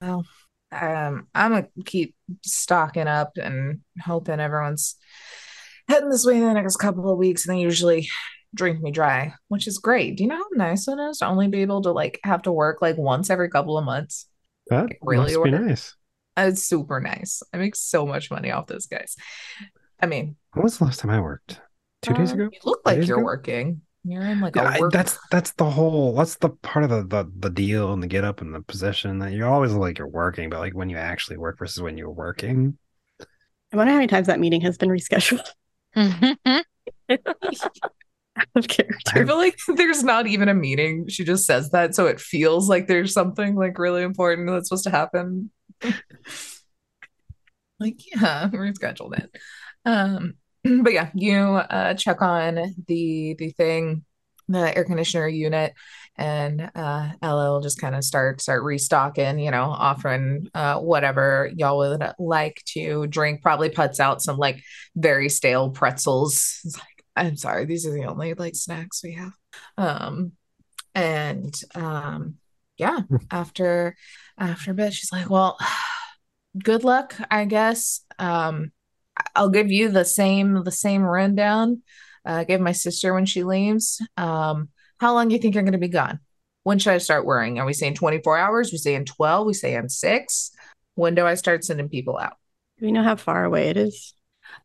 [0.00, 0.24] Well,
[0.72, 4.96] um, I'm gonna keep stocking up and hoping everyone's
[5.88, 8.08] heading this way in the next couple of weeks, and they usually
[8.54, 10.16] drink me dry, which is great.
[10.16, 12.52] Do you know how nice it is to only be able to like have to
[12.52, 14.26] work like once every couple of months?
[14.68, 15.94] That really must be nice.
[16.38, 17.42] It's super nice.
[17.52, 19.16] I make so much money off this, guys.
[20.00, 21.60] I mean, When was the last time I worked?
[22.02, 22.44] Two days uh, ago?
[22.52, 23.24] You look like you're ago?
[23.24, 23.82] working.
[24.04, 24.92] You're in like Yeah, a I- work.
[24.92, 28.24] that's that's the whole that's the part of the, the the deal and the get
[28.24, 31.36] up and the position that you're always like you're working, but like when you actually
[31.36, 32.78] work versus when you're working.
[33.72, 35.46] I wonder how many times that meeting has been rescheduled
[35.96, 36.64] out
[38.54, 38.96] of character.
[39.14, 39.26] I character.
[39.26, 41.08] feel like there's not even a meeting.
[41.08, 44.84] She just says that, so it feels like there's something like really important that's supposed
[44.84, 45.50] to happen.
[47.78, 49.30] like, yeah, we scheduled it.
[49.84, 50.34] Um,
[50.82, 54.04] but yeah, you uh check on the the thing,
[54.48, 55.74] the air conditioner unit,
[56.16, 61.50] and uh Ella will just kind of start start restocking, you know, offering uh whatever
[61.56, 63.42] y'all would like to drink.
[63.42, 64.62] Probably puts out some like
[64.94, 66.60] very stale pretzels.
[66.64, 69.32] It's like, I'm sorry, these are the only like snacks we have.
[69.76, 70.32] Um,
[70.94, 72.36] and um,
[72.76, 73.00] yeah,
[73.30, 73.96] after
[74.38, 75.58] after a bit, she's like, "Well,
[76.62, 78.00] good luck, I guess.
[78.18, 78.72] Um,
[79.34, 81.82] I'll give you the same the same rundown.
[82.26, 84.04] Uh, I gave my sister when she leaves.
[84.16, 84.68] Um,
[84.98, 86.20] how long do you think you're going to be gone?
[86.62, 87.58] When should I start worrying?
[87.58, 88.70] Are we saying 24 hours?
[88.70, 89.46] We saying 12?
[89.46, 90.50] We saying six?
[90.94, 92.34] When do I start sending people out?
[92.78, 94.14] Do we know how far away it is?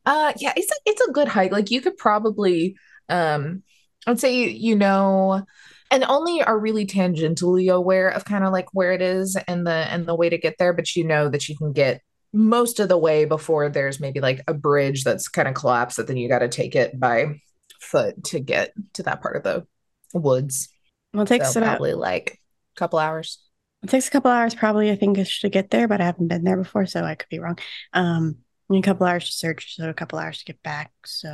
[0.05, 1.51] Uh yeah, it's a it's a good hike.
[1.51, 2.76] Like you could probably
[3.07, 3.63] um
[4.07, 5.45] I'd say you, you know
[5.91, 9.72] and only are really tangentially aware of kind of like where it is and the
[9.72, 12.01] and the way to get there, but you know that you can get
[12.36, 16.07] most of the way before there's maybe like a bridge that's kind of collapsed that
[16.07, 17.39] then you got to take it by
[17.79, 19.65] foot to get to that part of the
[20.13, 20.67] woods.
[21.13, 22.41] Well, it takes so about probably like
[22.75, 23.39] a couple hours.
[23.83, 24.91] it takes a couple hours probably.
[24.91, 27.39] I think to get there, but I haven't been there before, so I could be
[27.39, 27.57] wrong.
[27.93, 28.38] Um,
[28.69, 31.29] a couple hours to search, so a couple hours to get back, so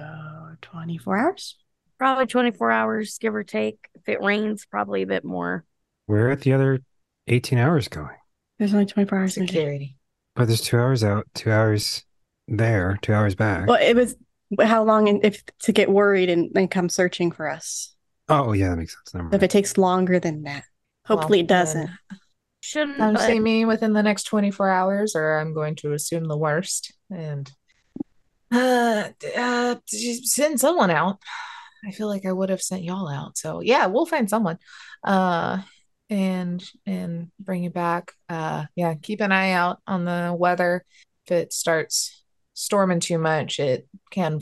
[0.61, 1.57] twenty four hours.
[1.97, 3.77] Probably 24 hours, give or take.
[3.93, 5.63] If it rains, probably a bit more.
[6.07, 6.79] Where are the other
[7.27, 8.17] 18 hours going?
[8.57, 9.37] There's only twenty four hours.
[9.37, 9.47] in a.
[9.47, 9.97] Security.
[10.41, 12.03] But there's two hours out, two hours
[12.47, 13.67] there, two hours back.
[13.67, 14.15] Well, it was
[14.59, 17.93] how long and if to get worried and then come searching for us.
[18.27, 19.13] Oh yeah, that makes sense.
[19.13, 19.43] Never If mind.
[19.43, 20.63] it takes longer than that,
[21.05, 21.91] hopefully it doesn't.
[22.09, 22.19] then
[22.61, 26.25] Shouldn't I'm but saying me within the next 24 hours, or I'm going to assume
[26.25, 27.51] the worst and
[28.51, 31.19] uh, uh send someone out.
[31.87, 33.37] I feel like I would have sent y'all out.
[33.37, 34.57] So yeah, we'll find someone.
[35.03, 35.61] Uh
[36.11, 38.11] and and bring you back.
[38.29, 40.85] Uh yeah, keep an eye out on the weather.
[41.25, 44.41] If it starts storming too much, it can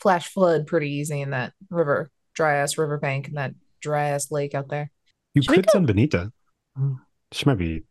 [0.00, 4.54] flash flood pretty easy in that river, dry ass riverbank and that dry ass lake
[4.54, 4.90] out there.
[5.34, 6.32] You Should we could go- send Benita.
[7.32, 7.84] She might be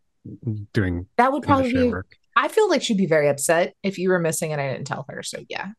[0.74, 2.08] doing That would probably be work.
[2.36, 5.06] I feel like she'd be very upset if you were missing and I didn't tell
[5.10, 5.24] her.
[5.24, 5.70] So yeah.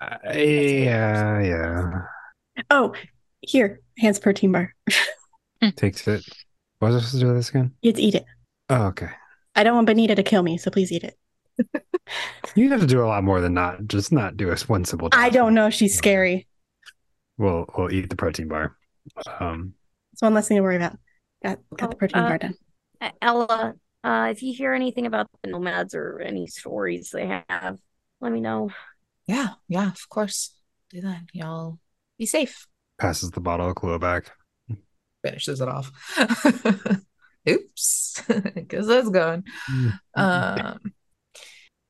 [0.00, 2.62] Uh, yeah, yeah.
[2.70, 2.94] Oh,
[3.42, 4.74] here, hands protein bar.
[5.76, 6.24] Takes it.
[6.80, 7.72] What was I supposed to do with this again?
[7.82, 8.24] You have to eat it.
[8.68, 9.10] Oh, okay.
[9.54, 11.16] I don't want Benita to kill me, so please eat it.
[12.56, 15.08] You have to do a lot more than not just not do a one simple.
[15.12, 16.48] I don't know if she's scary.
[17.38, 18.76] We'll we'll eat the protein bar.
[19.38, 19.74] Um,
[20.12, 20.98] It's one less thing to worry about.
[21.44, 22.54] Got got the Oh, protein uh, bar done.
[23.00, 27.78] Uh, Ella, uh, if you hear anything about the nomads or any stories they have,
[28.20, 28.70] let me know.
[29.26, 30.52] Yeah, yeah, of course.
[30.90, 31.22] Do that.
[31.32, 31.78] Y'all
[32.18, 32.66] be safe.
[32.98, 34.32] passes the bottle of Kahlua back.
[35.24, 35.90] Finishes it off.
[37.48, 38.22] Oops.
[38.54, 39.44] Because that's going.
[40.14, 40.78] Um,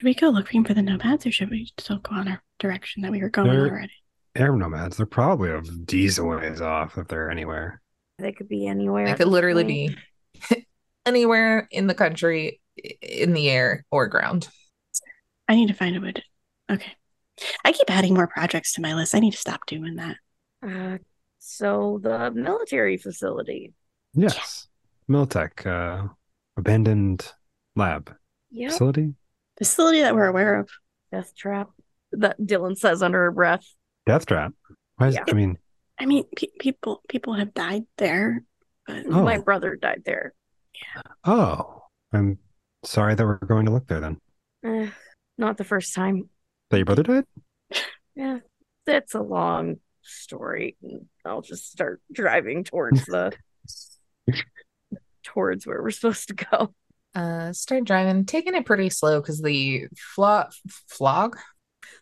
[0.01, 3.03] Should we go looking for the nomads or should we still go on our direction
[3.03, 3.93] that we were going They're- already?
[4.37, 4.97] Air nomads.
[4.97, 7.83] They're probably a decent ways off if they're anywhere.
[8.21, 9.07] They could be anywhere.
[9.07, 9.99] They could literally point.
[10.51, 10.67] be
[11.07, 12.61] anywhere in the country,
[13.03, 14.49] in the air or ground.
[15.49, 16.23] I need to find a wood.
[16.71, 16.93] Okay.
[17.65, 19.15] I keep adding more projects to my list.
[19.17, 20.17] I need to stop doing that.
[20.65, 20.99] Uh,
[21.41, 23.73] so the military facility.
[24.15, 24.69] Yes.
[25.11, 26.07] Militech, uh,
[26.57, 27.33] abandoned
[27.75, 28.15] lab
[28.51, 28.71] Yep.
[28.73, 29.15] facility.
[29.59, 30.69] Facility that we're aware of.
[31.13, 31.71] Death trap.
[32.13, 33.65] That Dylan says under her breath.
[34.07, 34.53] Death trap.
[34.97, 35.25] Why is, Yeah.
[35.29, 35.59] I mean,
[35.99, 38.45] I mean, pe- people people have died there,
[38.87, 39.23] but Oh.
[39.25, 40.35] My brother died there.
[40.75, 41.03] Yeah.
[41.25, 41.83] oh,
[42.13, 42.39] I'm
[42.85, 44.21] sorry that we're going to look there then.
[44.65, 44.91] Eh,
[45.39, 46.29] not the first time.
[46.71, 47.25] That your brother died?
[48.17, 48.41] Yeah,
[48.87, 49.77] that's a long
[50.11, 50.77] story.
[50.83, 53.33] and I'll just start driving towards the
[55.23, 56.75] towards where we're supposed to go.
[57.15, 60.53] Uh, start driving, taking it pretty slow because the flog,
[60.89, 61.37] flog,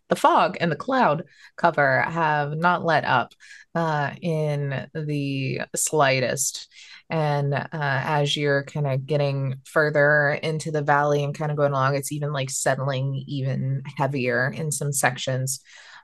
[0.09, 1.25] the fog and the cloud
[1.57, 3.33] cover have not let up
[3.75, 6.69] uh, in the slightest.
[7.11, 11.73] And uh, as you're kind of getting further into the valley and kind of going
[11.73, 15.61] along, it's even like settling even heavier in some sections.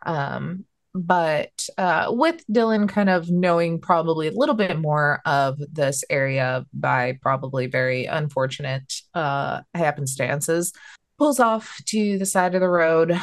[0.07, 0.65] Um,
[0.95, 6.65] but uh, with Dylan kind of knowing probably a little bit more of this area
[6.73, 10.73] by probably very unfortunate uh, happenstances,
[11.19, 13.19] pulls off to the side of the road.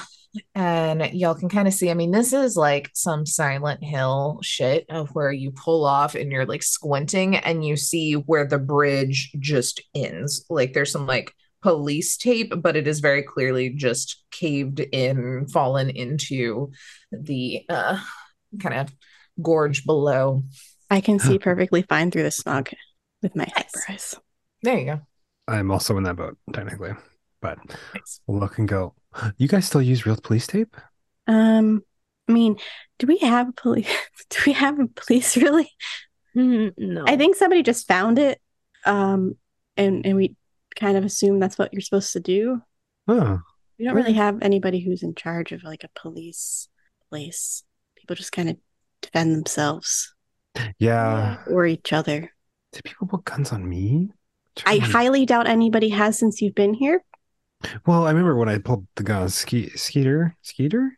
[0.55, 4.85] And y'all can kind of see, I mean, this is like some Silent Hill shit
[4.89, 9.31] of where you pull off and you're like squinting and you see where the bridge
[9.39, 10.45] just ends.
[10.49, 15.89] Like there's some like police tape, but it is very clearly just caved in, fallen
[15.89, 16.71] into
[17.11, 17.99] the uh,
[18.59, 18.93] kind of
[19.41, 20.43] gorge below.
[20.89, 22.69] I can see perfectly fine through the smog
[23.21, 24.15] with my hyper eyes.
[24.63, 25.01] There you go.
[25.47, 26.91] I'm also in that boat, technically.
[27.41, 27.57] But
[27.93, 28.21] Nice.
[28.27, 28.93] we'll look and go.
[29.37, 30.75] You guys still use real police tape?
[31.27, 31.81] Um,
[32.27, 32.57] I mean,
[32.99, 33.87] do we have a police?
[34.29, 35.69] Do we have a police really?
[36.33, 37.03] no.
[37.05, 38.39] I think somebody just found it,
[38.85, 39.35] um,
[39.75, 40.35] and and we
[40.75, 42.61] kind of assume that's what you're supposed to do.
[43.07, 43.39] Oh,
[43.77, 46.67] We don't really have anybody who's in charge of like a police
[47.09, 47.63] place.
[47.95, 48.57] People just kind of
[49.01, 50.13] defend themselves
[50.79, 51.37] yeah.
[51.47, 52.31] or each other.
[52.71, 54.09] Did people put guns on me?
[54.65, 57.03] I highly doubt anybody has since you've been here.
[57.85, 60.35] Well, I remember when I pulled the gun on Ske- Skeeter.
[60.41, 60.97] Skeeter?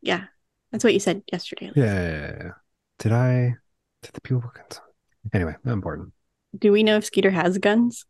[0.00, 0.24] Yeah,
[0.70, 1.70] that's what you said yesterday.
[1.74, 2.50] Yeah, yeah, yeah, yeah.
[2.98, 3.54] Did I?
[4.02, 5.30] Did the people put guns on?
[5.32, 6.12] Anyway, not important.
[6.58, 8.04] Do we know if Skeeter has guns?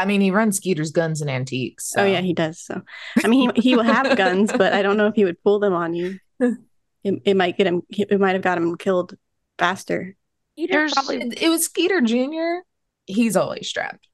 [0.00, 1.94] I mean, he runs Skeeter's Guns and Antiques.
[1.96, 2.60] Oh yeah, he does.
[2.60, 2.82] So
[3.24, 5.58] I mean, he, he will have guns, but I don't know if he would pull
[5.58, 6.18] them on you.
[6.40, 7.82] It, it might get him.
[7.90, 9.14] It might have got him killed
[9.58, 10.16] faster.
[10.56, 12.62] Peter There's- probably It, it was Skeeter Jr.
[13.06, 14.06] He's always strapped.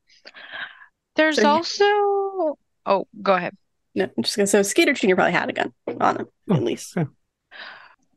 [1.17, 1.49] There's So, yeah.
[1.49, 1.85] also
[2.87, 3.57] oh, go ahead.
[3.95, 4.47] No, I'm just gonna.
[4.47, 6.97] So Skeeter Junior probably had a gun on him Oh, at least.
[6.97, 7.09] okay.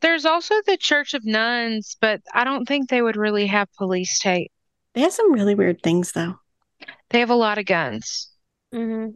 [0.01, 4.20] There's also the Church of Nuns, but I don't think they would really have police
[4.20, 4.51] tape.
[4.93, 6.36] They have some really weird things though.
[7.10, 8.30] They have a lot of guns
[8.72, 9.08] hmm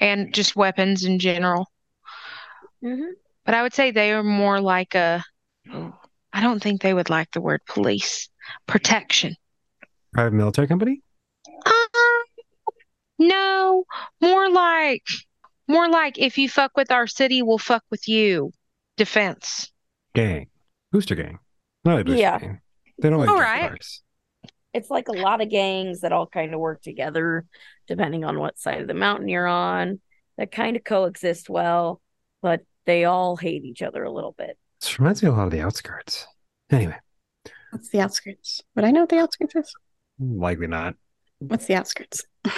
[0.00, 1.66] and just weapons in general.
[2.82, 3.12] hmm
[3.44, 5.24] But I would say they are more like a
[6.32, 8.28] I don't think they would like the word police.
[8.66, 9.34] Protection.
[10.12, 11.02] Private military company?
[11.66, 12.24] Um,
[13.18, 13.84] no,
[14.20, 15.02] more like
[15.66, 18.52] more like if you fuck with our city, we'll fuck with you.
[18.96, 19.70] Defense.
[20.14, 20.48] Gang.
[20.92, 21.38] Booster gang.
[21.84, 22.38] Not a booster Yeah.
[22.38, 22.60] gang.
[23.00, 23.70] They don't like All gang right.
[23.70, 24.02] cars.
[24.74, 27.46] It's like a lot of gangs that all kind of work together,
[27.86, 30.00] depending on what side of the mountain you're on,
[30.36, 32.00] that kind of coexist well,
[32.42, 34.58] but they all hate each other a little bit.
[34.80, 36.26] This reminds me a lot of the outskirts.
[36.70, 36.96] Anyway,
[37.70, 38.62] What's the outskirts?
[38.76, 39.74] Would I know what the outskirts is?
[40.20, 40.94] likely not.
[41.38, 42.24] What's the outskirts?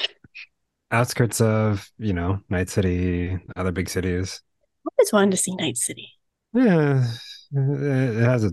[0.92, 4.40] Outskirts of, you know, Night City, other big cities.
[4.84, 6.08] I always wanted to see Night City.
[6.52, 7.06] Yeah,
[7.52, 8.50] it has a.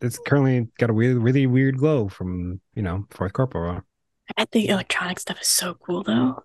[0.00, 3.82] It's currently got a really, really weird glow from you know Fourth Corporal.
[4.30, 6.42] I bet the electronic stuff is so cool though.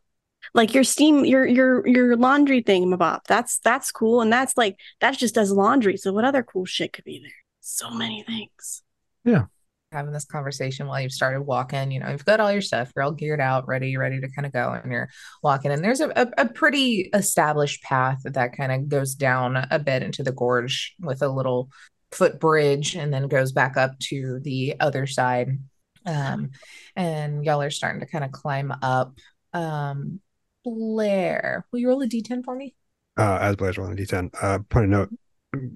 [0.54, 3.22] Like your steam, your your your laundry thing, Mabop.
[3.28, 5.98] That's that's cool, and that's like that just does laundry.
[5.98, 7.32] So what other cool shit could be there?
[7.62, 8.84] So many things.
[9.24, 9.46] Yeah.
[9.92, 11.92] Having this conversation while you've started walking.
[11.92, 14.46] You know, you've got all your stuff, you're all geared out, ready, ready to kind
[14.46, 15.10] of go, and you're
[15.44, 15.72] walking.
[15.72, 20.02] And there's a, a, a pretty established path that kind of goes down a bit
[20.02, 21.70] into the gorge with a little
[22.14, 25.60] footbridge and then goes back up to the other side.
[26.06, 26.52] Um,
[26.96, 29.18] and y'all are starting to kind of climb up.
[29.54, 30.20] Um,
[30.64, 32.76] Blair, will you roll a d10 for me?
[33.18, 35.10] Uh, as Blair's rolling a d10, uh, point a note.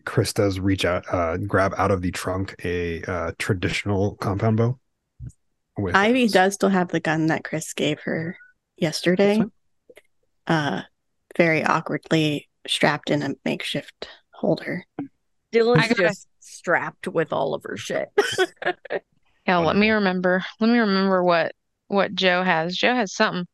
[0.06, 4.80] Chris does reach out, uh, grab out of the trunk a uh, traditional compound bow.
[5.78, 8.38] With Ivy does still have the gun that Chris gave her
[8.76, 9.44] yesterday.
[10.48, 10.82] Uh,
[11.38, 14.86] very awkwardly strapped in a makeshift holder.
[15.54, 18.10] Dylan's I gotta- just strapped with all of her shit.
[19.48, 20.44] Yeah, let me remember.
[20.60, 21.54] Let me remember what
[21.88, 22.76] what Joe has.
[22.76, 23.46] Joe has something.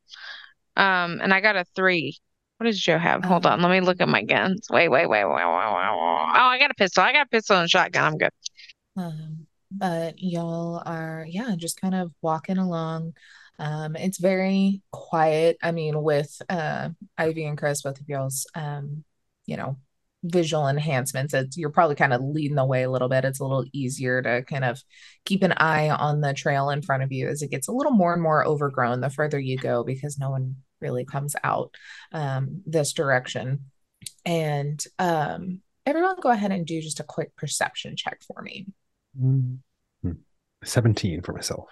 [0.75, 2.17] Um, and I got a three.
[2.57, 3.23] What does Joe have?
[3.23, 4.65] Hold on, let me look at my guns.
[4.71, 5.89] Wait, wait, wait, wait, wait, wait, wait.
[5.91, 7.03] Oh, I got a pistol.
[7.03, 8.03] I got a pistol and a shotgun.
[8.05, 8.31] I'm good.
[8.97, 13.13] Um, but y'all are, yeah, just kind of walking along.
[13.59, 15.57] Um, it's very quiet.
[15.61, 16.89] I mean, with uh
[17.19, 19.03] Ivy and Chris, both of y'all's um,
[19.45, 19.77] you know,
[20.23, 23.25] visual enhancements, it's you're probably kind of leading the way a little bit.
[23.25, 24.81] It's a little easier to kind of
[25.25, 27.91] keep an eye on the trail in front of you as it gets a little
[27.91, 31.73] more and more overgrown the further you go because no one really comes out
[32.11, 33.65] um this direction.
[34.25, 38.67] And um everyone go ahead and do just a quick perception check for me.
[39.19, 39.59] Mm.
[40.01, 40.11] Hmm.
[40.63, 41.67] 17 for myself.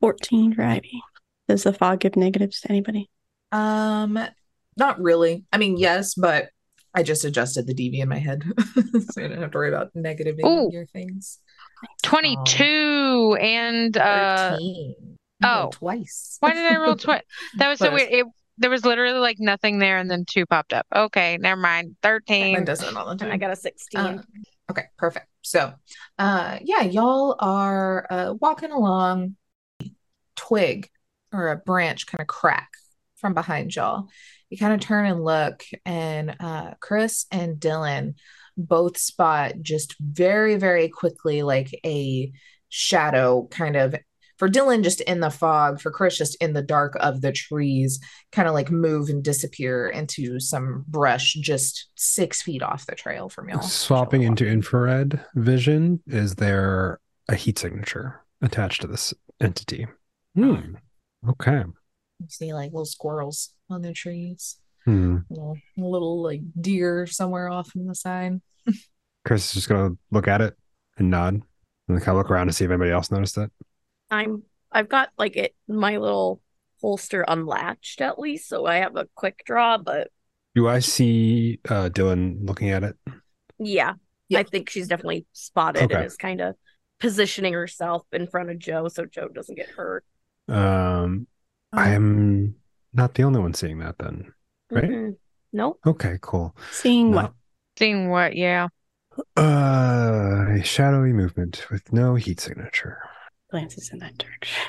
[0.00, 1.00] 14 for Ivy.
[1.48, 3.08] Does the fog give negatives to anybody?
[3.52, 4.18] Um,
[4.76, 5.44] not really.
[5.52, 6.50] I mean, yes, but
[6.96, 8.42] I just adjusted the DV in my head,
[9.10, 10.70] so I don't have to worry about negative Ooh.
[10.72, 11.40] your things.
[12.02, 14.94] 22 and uh 13.
[15.44, 15.68] Oh.
[15.70, 16.38] twice.
[16.40, 17.22] why did I roll twice?
[17.58, 18.10] That was so weird.
[18.10, 18.26] It,
[18.56, 20.86] there was literally like nothing there and then two popped up.
[20.94, 21.88] Okay, never mind.
[21.88, 22.64] Mine 13.
[22.64, 23.30] does it all the time.
[23.30, 24.00] I got a 16.
[24.00, 24.22] Uh,
[24.70, 25.26] okay, perfect.
[25.42, 25.74] So,
[26.18, 29.36] uh, yeah, y'all are uh, walking along.
[30.34, 30.88] Twig
[31.30, 32.70] or a branch kind of crack
[33.16, 34.08] from behind y'all.
[34.50, 38.14] You kind of turn and look, and uh, Chris and Dylan
[38.56, 42.32] both spot just very, very quickly like a
[42.68, 43.94] shadow kind of
[44.38, 48.00] for Dylan just in the fog, for Chris just in the dark of the trees,
[48.32, 53.28] kind of like move and disappear into some brush just six feet off the trail
[53.28, 53.62] from y'all.
[53.62, 59.86] Swapping into infrared vision, is there a heat signature attached to this entity?
[60.34, 60.74] Hmm.
[61.28, 61.64] Okay.
[62.20, 65.18] You see like little squirrels on the trees, Hmm.
[65.28, 68.40] little, little like deer somewhere off in the side.
[69.24, 70.54] Chris is just gonna look at it
[70.98, 71.42] and nod,
[71.88, 73.50] and kind of look around to see if anybody else noticed it.
[74.10, 76.40] I'm I've got like it my little
[76.80, 80.08] holster unlatched at least, so I have a quick draw, but
[80.54, 82.96] Do I see uh, Dylan looking at it?
[83.58, 83.94] yeah,
[84.28, 84.38] Yeah.
[84.40, 85.94] I think she's definitely spotted Okay.
[85.96, 86.54] and is kind of
[87.00, 90.04] positioning herself in front of Joe so Joe doesn't get hurt.
[90.48, 91.26] Um,
[91.76, 92.54] I am
[92.92, 94.32] not the only one seeing that then.
[94.70, 94.84] Right.
[94.84, 95.16] Mhm.
[95.52, 95.78] Nope.
[95.86, 96.56] Okay, cool.
[96.72, 97.32] Seeing No- what?
[97.78, 98.34] Seeing what?
[98.36, 98.68] Yeah.
[99.36, 102.98] Uh, a shadowy movement with no heat signature.
[103.50, 104.62] Glances in that direction.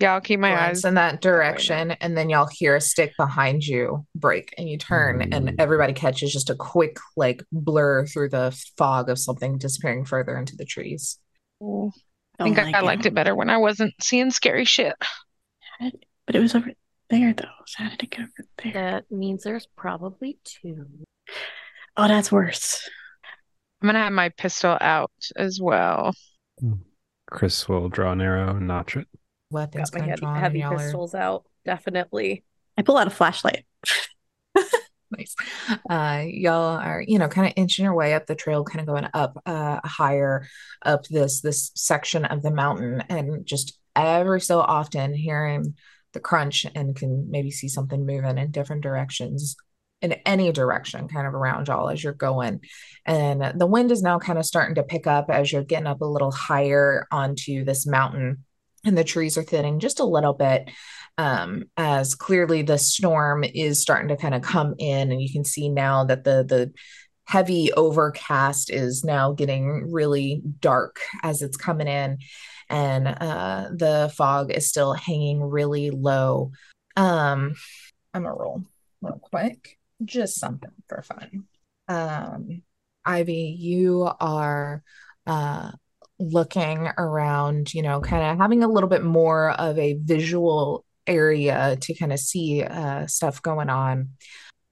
[0.00, 0.84] Yeah, I'll keep my glance eyes.
[0.84, 5.18] in that direction, and then y'all hear a stick behind you break, and you turn,
[5.20, 5.34] Mm.
[5.34, 10.36] and everybody catches just a quick like blur through the fog of something disappearing further
[10.36, 11.18] into the trees.
[11.60, 11.90] Ooh,
[12.38, 14.94] I Don't think I, I liked it better when I wasn't seeing scary shit.
[16.28, 16.70] But it was over
[17.08, 17.44] there though.
[17.66, 18.72] So how did it get over there?
[18.74, 20.84] That means there's probably two.
[21.96, 22.86] Oh, that's worse.
[23.80, 26.12] I'm gonna have my pistol out as well.
[27.30, 29.06] Chris will draw an arrow and notch it.
[29.50, 31.44] Weapons Got my kind of heavy, heavy y'all are pistols out.
[31.64, 32.44] Definitely.
[32.76, 33.64] I pull out a flashlight.
[35.10, 35.34] nice.
[35.88, 38.86] Uh, y'all are, you know, kind of inching your way up the trail, kind of
[38.86, 40.46] going up, uh, higher
[40.84, 45.74] up this this section of the mountain, and just every so often hearing
[46.18, 49.56] the crunch and can maybe see something moving in different directions,
[50.02, 52.60] in any direction, kind of around y'all as you're going.
[53.06, 56.00] And the wind is now kind of starting to pick up as you're getting up
[56.00, 58.44] a little higher onto this mountain,
[58.84, 60.70] and the trees are thinning just a little bit
[61.18, 65.44] um, as clearly the storm is starting to kind of come in, and you can
[65.44, 66.72] see now that the the
[67.28, 72.18] heavy overcast is now getting really dark as it's coming in,
[72.70, 76.52] and uh, the fog is still hanging really low.
[76.96, 77.54] Um,
[78.14, 78.64] I'm gonna roll
[79.02, 81.44] real quick, just something for fun.
[81.86, 82.62] Um,
[83.04, 84.82] Ivy, you are
[85.26, 85.70] uh
[86.18, 91.76] looking around, you know, kind of having a little bit more of a visual area
[91.80, 94.10] to kind of see uh, stuff going on.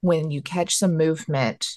[0.01, 1.69] When you catch some movement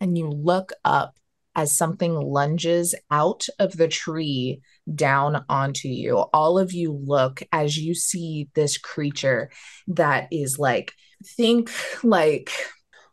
[0.00, 1.16] and you look up
[1.56, 4.60] as something lunges out of the tree
[4.92, 9.50] down onto you, all of you look as you see this creature
[9.86, 10.92] that is like,
[11.36, 11.70] think
[12.02, 12.50] like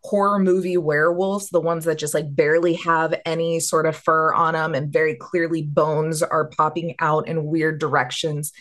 [0.03, 4.53] horror movie werewolves, the ones that just like barely have any sort of fur on
[4.53, 8.51] them and very clearly bones are popping out in weird directions.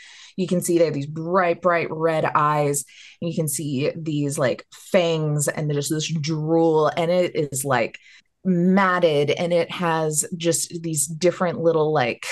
[0.40, 2.86] You can see they have these bright, bright red eyes.
[3.20, 7.98] And you can see these like fangs and just this drool, and it is like
[8.42, 12.24] matted and it has just these different little like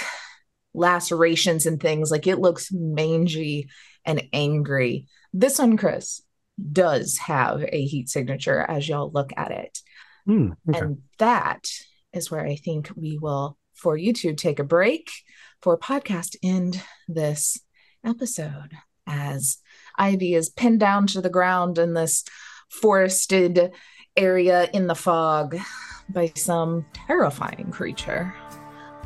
[0.73, 2.11] lacerations and things.
[2.11, 3.69] Like it looks mangy
[4.07, 5.07] and angry.
[5.35, 6.23] This one, Chris,
[6.73, 9.79] does have a heat signature as y'all look at it.
[10.25, 10.79] Hmm, okay.
[10.79, 11.69] And that
[12.15, 15.11] is where I think we will, for you to take a break
[15.61, 17.59] for podcast end this
[18.05, 18.73] episode
[19.07, 19.59] as
[19.97, 22.25] Ivy is pinned down to the ground in this
[22.71, 23.73] forested
[24.17, 25.57] area in the fog
[26.09, 28.35] by some terrifying creature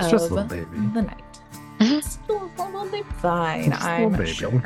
[0.01, 0.87] It's just a of little baby.
[0.95, 1.41] the night.
[1.79, 2.19] Mhm.
[2.59, 4.31] A little bit fine, Just a I'm little baby.
[4.33, 4.63] sure.